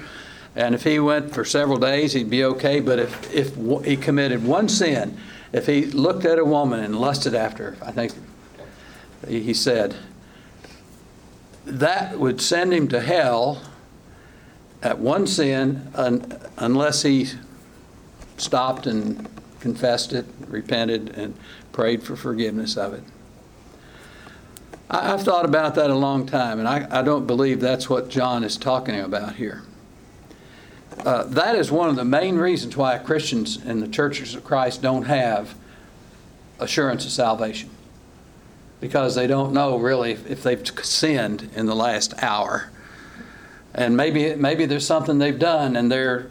[0.55, 2.79] and if he went for several days, he'd be okay.
[2.79, 5.17] But if if w- he committed one sin,
[5.53, 8.13] if he looked at a woman and lusted after her, I think
[9.27, 9.95] he said
[11.65, 13.61] that would send him to hell
[14.81, 17.27] at one sin un, unless he
[18.37, 19.27] stopped and
[19.59, 21.35] confessed it, repented, and
[21.71, 23.03] prayed for forgiveness of it.
[24.89, 28.09] I, I've thought about that a long time, and I, I don't believe that's what
[28.09, 29.63] John is talking about here.
[30.99, 34.81] Uh, that is one of the main reasons why Christians in the churches of Christ
[34.81, 35.55] don't have
[36.59, 37.69] assurance of salvation.
[38.79, 42.71] Because they don't know really if they've sinned in the last hour.
[43.73, 46.29] And maybe, maybe there's something they've done and they're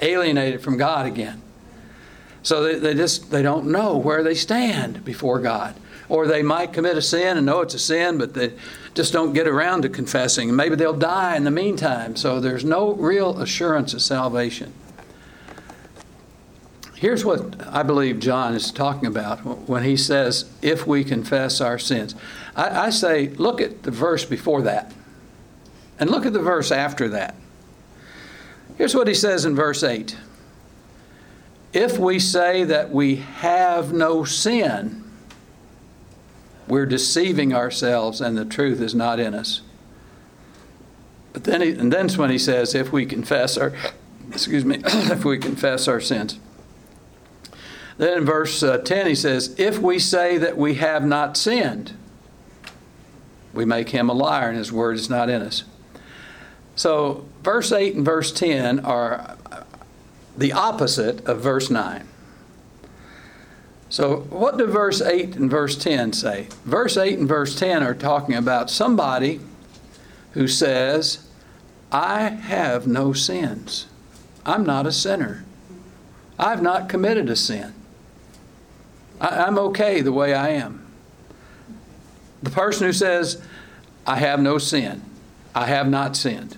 [0.00, 1.40] alienated from God again.
[2.42, 5.74] So they, they just they don't know where they stand before God.
[6.08, 8.52] Or they might commit a sin and know it's a sin, but they
[8.94, 10.48] just don't get around to confessing.
[10.48, 12.16] And maybe they'll die in the meantime.
[12.16, 14.72] So there's no real assurance of salvation.
[16.94, 21.78] Here's what I believe John is talking about when he says, if we confess our
[21.78, 22.14] sins.
[22.56, 24.92] I, I say, look at the verse before that,
[25.98, 27.34] and look at the verse after that.
[28.78, 30.16] Here's what he says in verse 8
[31.72, 35.03] If we say that we have no sin,
[36.68, 39.60] we're deceiving ourselves and the truth is not in us.
[41.32, 43.72] But then, he, and then's when he says, if we confess our,
[44.30, 46.38] excuse me, if we confess our sins.
[47.98, 51.92] Then in verse uh, 10 he says, if we say that we have not sinned,
[53.52, 55.64] we make him a liar and his word is not in us.
[56.76, 59.36] So verse 8 and verse 10 are
[60.36, 62.08] the opposite of verse 9.
[63.88, 66.48] So, what do verse 8 and verse 10 say?
[66.64, 69.40] Verse 8 and verse 10 are talking about somebody
[70.32, 71.28] who says,
[71.92, 73.86] I have no sins.
[74.44, 75.44] I'm not a sinner.
[76.38, 77.72] I've not committed a sin.
[79.20, 80.84] I, I'm okay the way I am.
[82.42, 83.42] The person who says,
[84.06, 85.02] I have no sin,
[85.54, 86.56] I have not sinned.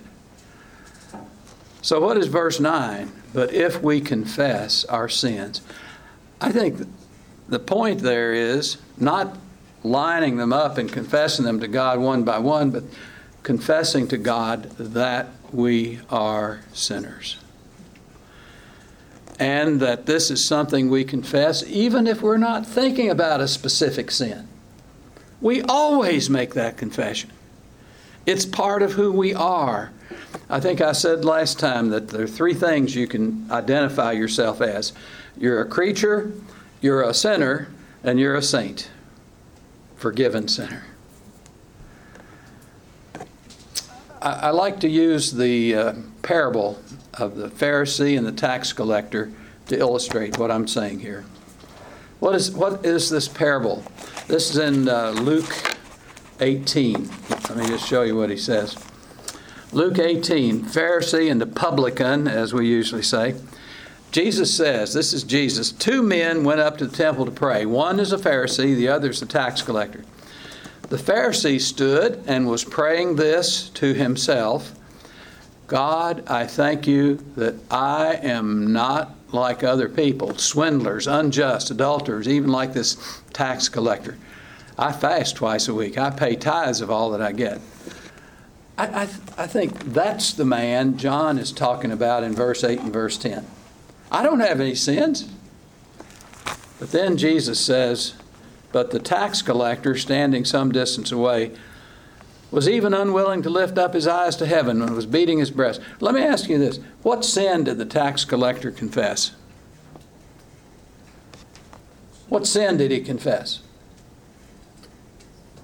[1.81, 3.11] So, what is verse 9?
[3.33, 5.61] But if we confess our sins,
[6.41, 6.87] I think
[7.47, 9.37] the point there is not
[9.83, 12.83] lining them up and confessing them to God one by one, but
[13.43, 17.37] confessing to God that we are sinners.
[19.39, 24.11] And that this is something we confess even if we're not thinking about a specific
[24.11, 24.47] sin.
[25.39, 27.31] We always make that confession.
[28.25, 29.91] It's part of who we are.
[30.49, 34.59] I think I said last time that there are three things you can identify yourself
[34.59, 34.91] as
[35.37, 36.31] you're a creature,
[36.81, 37.69] you're a sinner,
[38.03, 38.89] and you're a saint.
[39.95, 40.83] Forgiven sinner.
[44.21, 46.81] I, like to use the uh, parable
[47.13, 49.31] of the Pharisee and the tax collector
[49.67, 51.25] to illustrate what I'm saying here.
[52.19, 53.83] What is, what is this parable?
[54.27, 55.77] This is in uh, Luke
[56.39, 57.09] 18.
[57.29, 58.75] Let me just show you what he says.
[59.71, 63.35] Luke 18, Pharisee and the publican, as we usually say.
[64.11, 67.65] Jesus says, this is Jesus, two men went up to the temple to pray.
[67.65, 70.03] One is a Pharisee, the other is a tax collector.
[70.89, 74.73] The Pharisee stood and was praying this to himself
[75.67, 82.49] God, I thank you that I am not like other people, swindlers, unjust, adulterers, even
[82.49, 84.17] like this tax collector.
[84.77, 85.97] I fast twice a week.
[85.97, 87.59] I pay tithes of all that I get.
[88.77, 89.01] I, I,
[89.37, 93.45] I think that's the man John is talking about in verse 8 and verse 10.
[94.11, 95.27] I don't have any sins.
[96.79, 98.13] But then Jesus says,
[98.71, 101.51] But the tax collector, standing some distance away,
[102.51, 105.81] was even unwilling to lift up his eyes to heaven and was beating his breast.
[105.99, 109.35] Let me ask you this what sin did the tax collector confess?
[112.29, 113.61] What sin did he confess?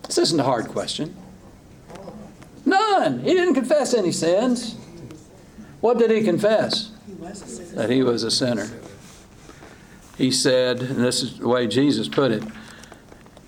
[0.03, 1.15] This isn't a hard question.
[2.65, 3.20] None.
[3.20, 4.76] He didn't confess any sins.
[5.82, 6.93] What did he confess?
[7.08, 8.70] That he was a sinner.
[10.18, 12.44] He said, and this is the way Jesus put it,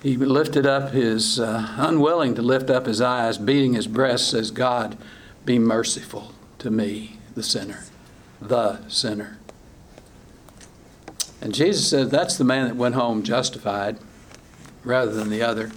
[0.02, 4.50] he lifted up his, uh, unwilling to lift up his eyes, beating his breast, says,
[4.50, 4.98] God,
[5.44, 7.84] be merciful to me, the sinner,
[8.40, 9.38] the sinner.
[11.40, 13.98] And Jesus said, that's the man that went home justified
[14.84, 15.70] rather than the other.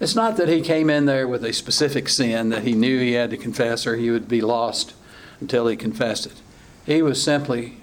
[0.00, 3.12] It's not that he came in there with a specific sin that he knew he
[3.12, 4.94] had to confess or he would be lost
[5.42, 6.40] until he confessed it.
[6.86, 7.76] He was simply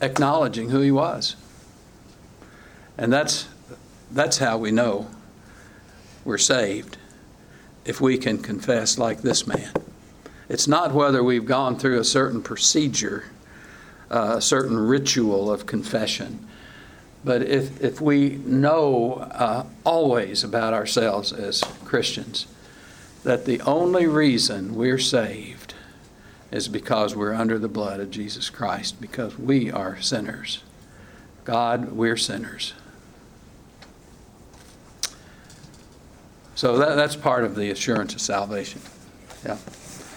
[0.00, 1.34] acknowledging who he was.
[2.96, 3.48] And that's,
[4.10, 5.08] that's how we know
[6.24, 6.96] we're saved,
[7.84, 9.72] if we can confess like this man.
[10.48, 13.24] It's not whether we've gone through a certain procedure,
[14.10, 16.46] uh, a certain ritual of confession,
[17.24, 22.46] but if, if we know uh, always about ourselves as Christians
[23.26, 25.74] that the only reason we're saved
[26.52, 30.62] is because we're under the blood of Jesus Christ, because we are sinners.
[31.44, 32.72] God, we're sinners.
[36.54, 38.80] So that, that's part of the assurance of salvation.
[39.44, 39.58] Yeah.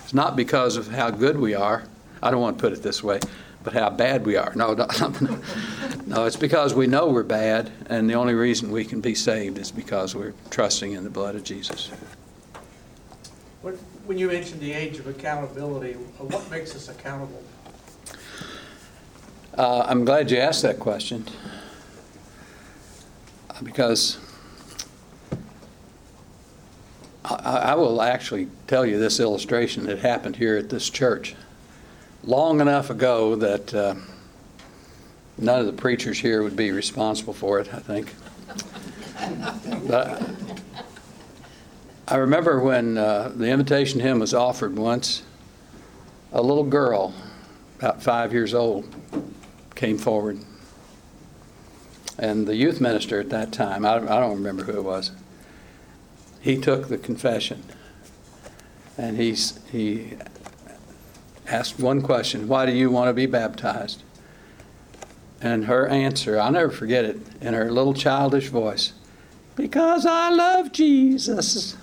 [0.04, 1.86] It's not because of how good we are.
[2.22, 3.22] I don't want to put it this way,
[3.64, 4.54] but how bad we are.
[4.54, 4.86] No, no,
[5.22, 5.40] no,
[6.06, 9.58] no, it's because we know we're bad, and the only reason we can be saved
[9.58, 11.90] is because we're trusting in the blood of Jesus.
[13.62, 13.74] When
[14.06, 17.44] when you mentioned the age of accountability, what makes us accountable?
[19.58, 21.26] Uh, I'm glad you asked that question
[23.50, 24.18] uh, because
[27.26, 31.36] I, I will actually tell you this illustration that happened here at this church
[32.24, 33.96] long enough ago that uh,
[35.38, 38.14] none of the preachers here would be responsible for it, I think.
[39.86, 40.22] But
[42.12, 45.22] I remember when uh, the invitation hymn was offered once,
[46.34, 47.14] a little girl,
[47.78, 48.88] about five years old,
[49.76, 50.40] came forward.
[52.18, 55.12] And the youth minister at that time, I, I don't remember who it was,
[56.42, 57.64] he took the confession.
[58.98, 60.18] And he's, he
[61.46, 64.02] asked one question Why do you want to be baptized?
[65.40, 68.94] And her answer, I'll never forget it, in her little childish voice
[69.56, 71.78] Because I love Jesus.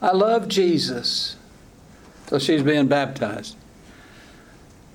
[0.00, 1.36] I love Jesus.
[2.26, 3.56] So she's being baptized.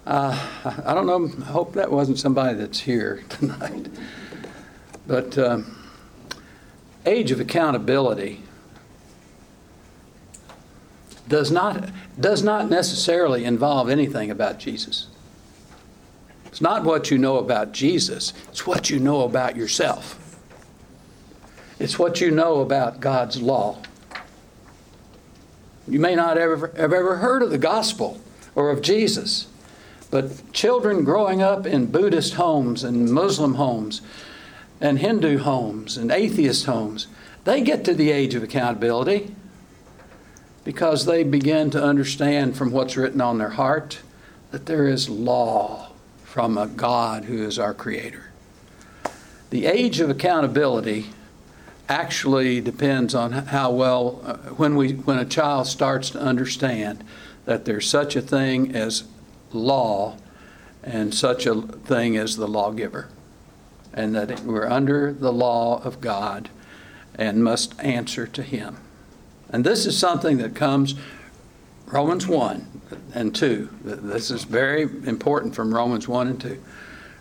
[0.06, 0.48] Uh,
[0.86, 3.88] I don't know, I hope that wasn't somebody that's here tonight.
[5.08, 5.78] But um,
[7.06, 8.42] age of accountability
[11.28, 15.08] does not, does not necessarily involve anything about Jesus.
[16.46, 20.18] It's not what you know about Jesus, it's what you know about yourself.
[21.80, 23.82] It's what you know about God's law.
[25.92, 28.22] You may not ever, have ever heard of the gospel
[28.56, 29.48] or of Jesus,
[30.10, 34.02] but children growing up in Buddhist homes and Muslim homes
[34.80, 37.08] and Hindu homes and atheist homes,
[37.44, 39.36] they get to the age of accountability
[40.64, 44.00] because they begin to understand from what's written on their heart
[44.52, 45.92] that there is law
[46.24, 48.32] from a God who is our Creator.
[49.50, 51.10] The age of accountability
[51.92, 57.04] actually depends on how well, uh, when, we, when a child starts to understand
[57.44, 59.04] that there's such a thing as
[59.52, 60.16] law
[60.84, 63.10] and such a thing as the lawgiver,
[63.94, 66.50] and that we're under the law of God
[67.16, 68.78] and must answer to Him.
[69.50, 70.96] And this is something that comes
[71.88, 72.82] Romans 1
[73.14, 73.70] and 2.
[73.84, 76.64] This is very important from Romans 1 and 2.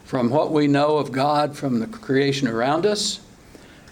[0.05, 3.21] From what we know of God from the creation around us,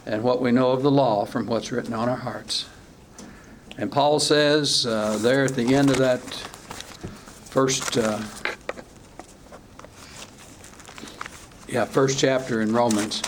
[0.09, 2.67] and what we know of the law from what's written on our hearts.
[3.77, 6.21] And Paul says uh, there at the end of that
[7.51, 8.19] first, uh,
[11.69, 13.21] yeah, first chapter in Romans,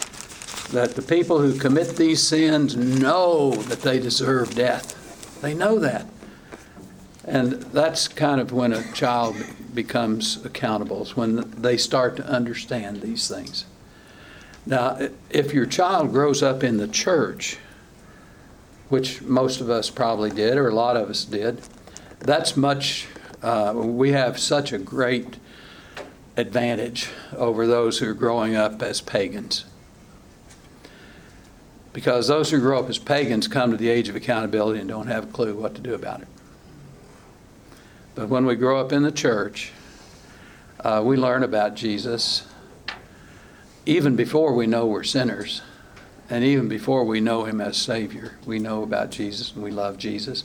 [0.68, 5.40] that the people who commit these sins know that they deserve death.
[5.42, 6.06] They know that.
[7.26, 9.36] And that's kind of when a child
[9.74, 13.66] becomes accountable, is when they start to understand these things.
[14.70, 17.58] Now, if your child grows up in the church,
[18.88, 21.60] which most of us probably did, or a lot of us did,
[22.20, 23.08] that's much,
[23.42, 25.38] uh, we have such a great
[26.36, 29.64] advantage over those who are growing up as pagans.
[31.92, 35.08] Because those who grow up as pagans come to the age of accountability and don't
[35.08, 36.28] have a clue what to do about it.
[38.14, 39.72] But when we grow up in the church,
[40.78, 42.46] uh, we learn about Jesus
[43.86, 45.62] even before we know we're sinners,
[46.30, 48.38] and even before we know Him as Savior.
[48.46, 50.44] We know about Jesus and we love Jesus.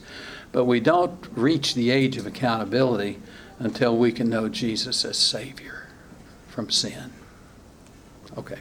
[0.51, 3.19] But we don't reach the age of accountability
[3.59, 5.87] until we can know Jesus as Savior
[6.47, 7.13] from sin.
[8.37, 8.59] Okay.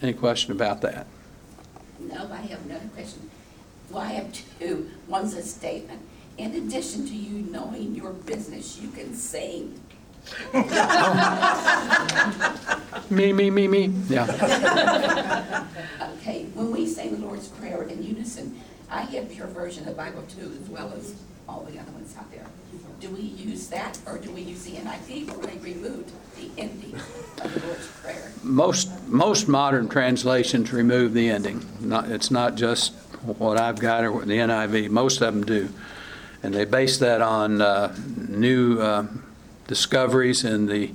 [0.00, 1.06] Any question about that?
[1.98, 3.30] No, I have another question.
[3.90, 4.90] Well, I have two.
[5.08, 6.00] One's a statement.
[6.38, 9.80] In addition to you knowing your business, you can sing.
[13.10, 13.92] Me, me, me, me.
[14.08, 14.24] Yeah.
[16.18, 19.94] Okay, when we say the Lord's Prayer in unison, I have your version of the
[19.94, 21.14] Bible too, as well as
[21.48, 22.44] all the other ones out there.
[22.98, 26.94] Do we use that, or do we use the NIV where they removed the ending
[27.42, 28.32] of the Lord's Prayer?
[28.42, 31.64] Most, most modern translations remove the ending.
[31.80, 35.68] Not, it's not just what I've got or what the NIV, most of them do.
[36.42, 37.94] And they base that on uh,
[38.28, 39.06] new uh,
[39.66, 40.92] discoveries in the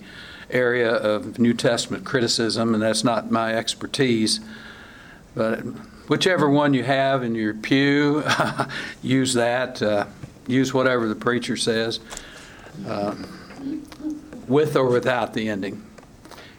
[0.49, 4.39] area of New Testament criticism, and that's not my expertise.
[5.33, 5.59] But
[6.07, 8.23] whichever one you have in your pew,
[9.01, 9.81] use that.
[9.81, 10.05] Uh,
[10.47, 11.99] use whatever the preacher says,
[12.87, 13.85] um,
[14.47, 15.85] with or without the ending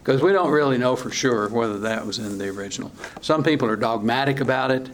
[0.03, 2.91] because we don't really know for sure whether that was in the original.
[3.21, 4.91] Some people are dogmatic about it.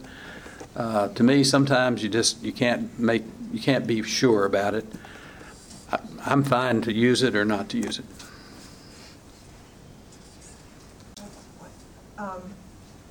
[0.76, 4.84] Uh, to me, sometimes you just you can't make you can't be sure about it.
[6.24, 8.04] I'm fine to use it or not to use it.
[12.18, 12.42] Um,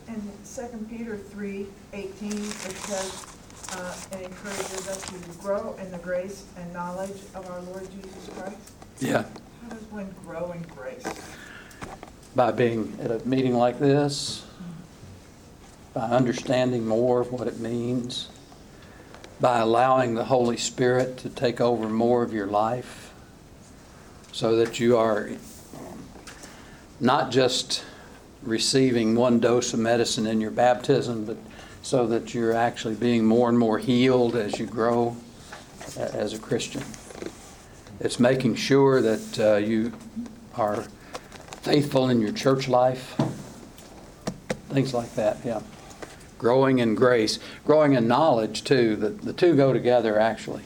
[0.08, 3.26] In Second Peter three eighteen, it says,
[3.74, 8.30] uh, it encourages us to grow in the grace and knowledge of our Lord Jesus
[8.38, 8.58] Christ.
[9.00, 9.24] Yeah,
[9.64, 11.04] How does one grow in grace?
[12.36, 14.46] by being at a meeting like this,
[15.94, 18.30] by understanding more of what it means,
[19.40, 23.14] by allowing the Holy Spirit to take over more of your life,
[24.32, 25.30] so that you are
[27.00, 27.84] not just
[28.42, 31.38] receiving one dose of medicine in your baptism, but
[31.82, 35.16] so that you're actually being more and more healed as you grow
[35.98, 36.84] as a Christian.
[38.00, 39.94] It's making sure that uh, you
[40.56, 40.86] are
[41.62, 43.16] faithful in your church life,
[44.70, 45.62] things like that, yeah.
[46.38, 50.64] Growing in grace, growing in knowledge too, the, the two go together actually.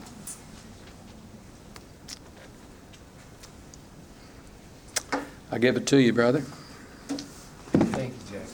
[5.51, 6.41] I give it to you, brother.
[7.71, 8.47] Thank you, Jack.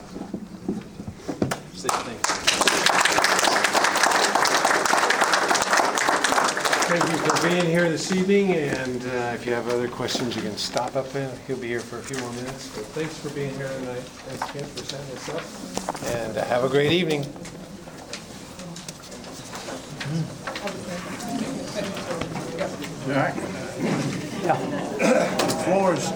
[6.88, 10.42] Thank you for being here this evening, and uh, if you have other questions, you
[10.42, 11.30] can stop up in.
[11.46, 12.70] He'll be here for a few more minutes.
[12.76, 14.00] But thanks for being here tonight.
[14.00, 15.44] Thanks, Kent, for setting this up.
[16.16, 17.24] And uh, have a great evening.
[23.08, 23.34] Jack?
[25.66, 26.10] Floor's,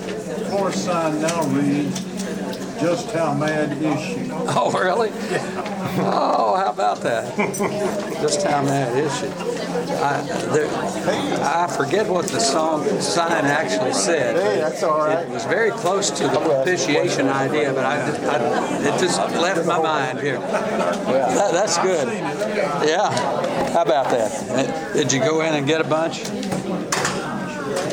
[0.47, 2.10] floor sign now reads,
[2.81, 4.31] just how mad is she?
[4.53, 5.11] Oh, really?
[5.99, 7.37] Oh, how about that?
[8.21, 9.27] Just how mad is she?
[9.27, 10.21] I,
[10.51, 10.67] there,
[11.43, 14.35] I forget what the song sign actually said.
[14.35, 15.25] Hey, that's all right.
[15.25, 19.79] It was very close to the propitiation idea, but I, I, it just left my
[19.79, 20.39] mind here.
[20.39, 22.07] That, that's good.
[22.87, 23.11] Yeah.
[23.73, 24.93] How about that?
[24.93, 26.23] Did you go in and get a bunch?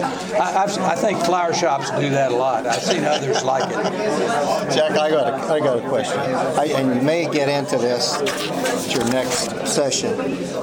[0.01, 2.67] I, I've, I think flower shops do that a lot.
[2.67, 4.75] I've seen others like it.
[4.75, 6.19] Jack, I got a, I got a question.
[6.19, 10.17] I, and you may get into this at your next session,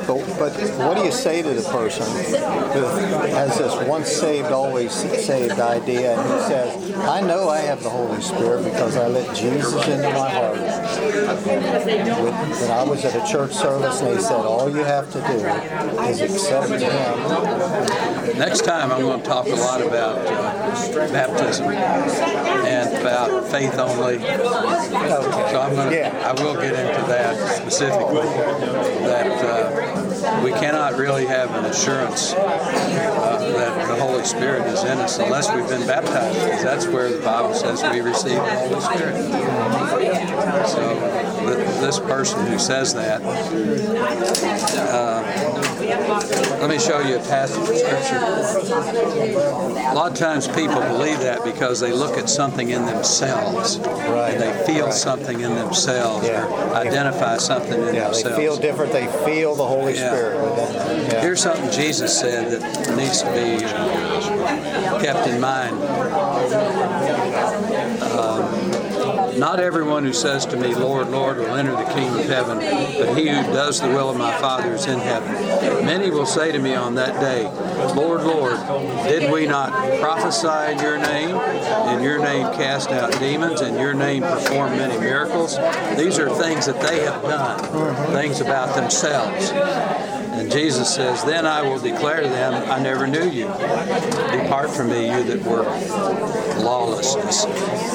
[0.07, 2.05] but, but what do you say to the person
[2.73, 2.83] who
[3.33, 7.89] has this once saved, always saved idea, and he says, I know I have the
[7.89, 10.57] Holy Spirit because I let Jesus into my heart.
[11.45, 16.03] When I was at a church service, and they said, all you have to do
[16.05, 16.79] is accept Him
[18.37, 24.19] Next time, I'm going to talk a lot about uh, baptism and about faith only.
[24.19, 26.11] So I'm going to, Yeah.
[26.23, 28.27] I will get into that specifically,
[29.07, 34.97] that uh, we cannot really have an assurance uh, that the Holy Spirit is in
[34.99, 38.81] us unless we've been baptized, because that's where the Bible says we receive the Holy
[38.81, 39.15] Spirit.
[40.67, 43.21] So this person who says that,
[44.91, 45.21] uh,
[46.59, 48.17] let me show you a passage of Scripture.
[49.89, 53.77] A lot of times people believe that because they look at something in themselves.
[53.79, 54.93] Right, And they feel right.
[54.93, 56.45] something in themselves Yeah.
[56.47, 60.09] or identify something in Yeah, they feel different, they feel the Holy Yeah.
[60.11, 61.21] Spirit.
[61.21, 65.75] Here's something Jesus said that needs to be uh, kept in mind.
[68.15, 72.59] Um, Not everyone who says to me, Lord, Lord, will enter the kingdom of heaven,
[72.59, 75.85] but he who does the will of my Father is in heaven.
[75.85, 77.43] Many will say to me on that day,
[77.93, 78.55] Lord, Lord,
[79.07, 81.35] did we not prophesy in your name?
[81.95, 83.61] In your name cast out demons?
[83.61, 85.57] In your name perform many miracles?
[85.97, 89.51] These are things that they have done, things about themselves.
[90.35, 93.47] And Jesus says, Then I will declare to them, I never knew you.
[93.47, 95.67] Depart from me, you that work
[96.63, 97.45] lawlessness.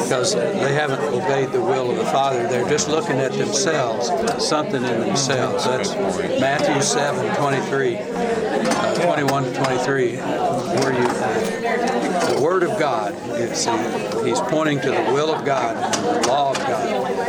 [0.03, 2.47] Because they haven't obeyed the will of the Father.
[2.47, 4.09] They're just looking at themselves,
[4.45, 5.65] something in themselves.
[5.65, 5.95] That's
[6.41, 11.07] Matthew 7 23, uh, 21 to 23, where you,
[12.35, 13.71] the Word of God, you see,
[14.27, 17.20] he's pointing to the will of God, and the law of God.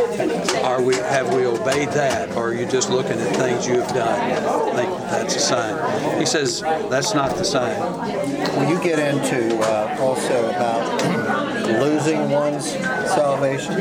[0.82, 3.94] Are we, have we obeyed that, or are you just looking at things you have
[3.94, 4.20] done?
[4.20, 6.20] and Think that's a sign.
[6.20, 7.80] He says that's not the sign.
[8.58, 11.04] Will you get into uh, also about
[11.80, 13.76] losing one's salvation?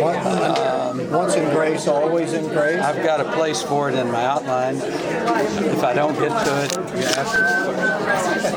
[0.00, 2.80] What- um, Once in grace, always in grace?
[2.82, 4.78] I've got a place for it in my outline.
[4.78, 8.54] If I don't get to it, you ask.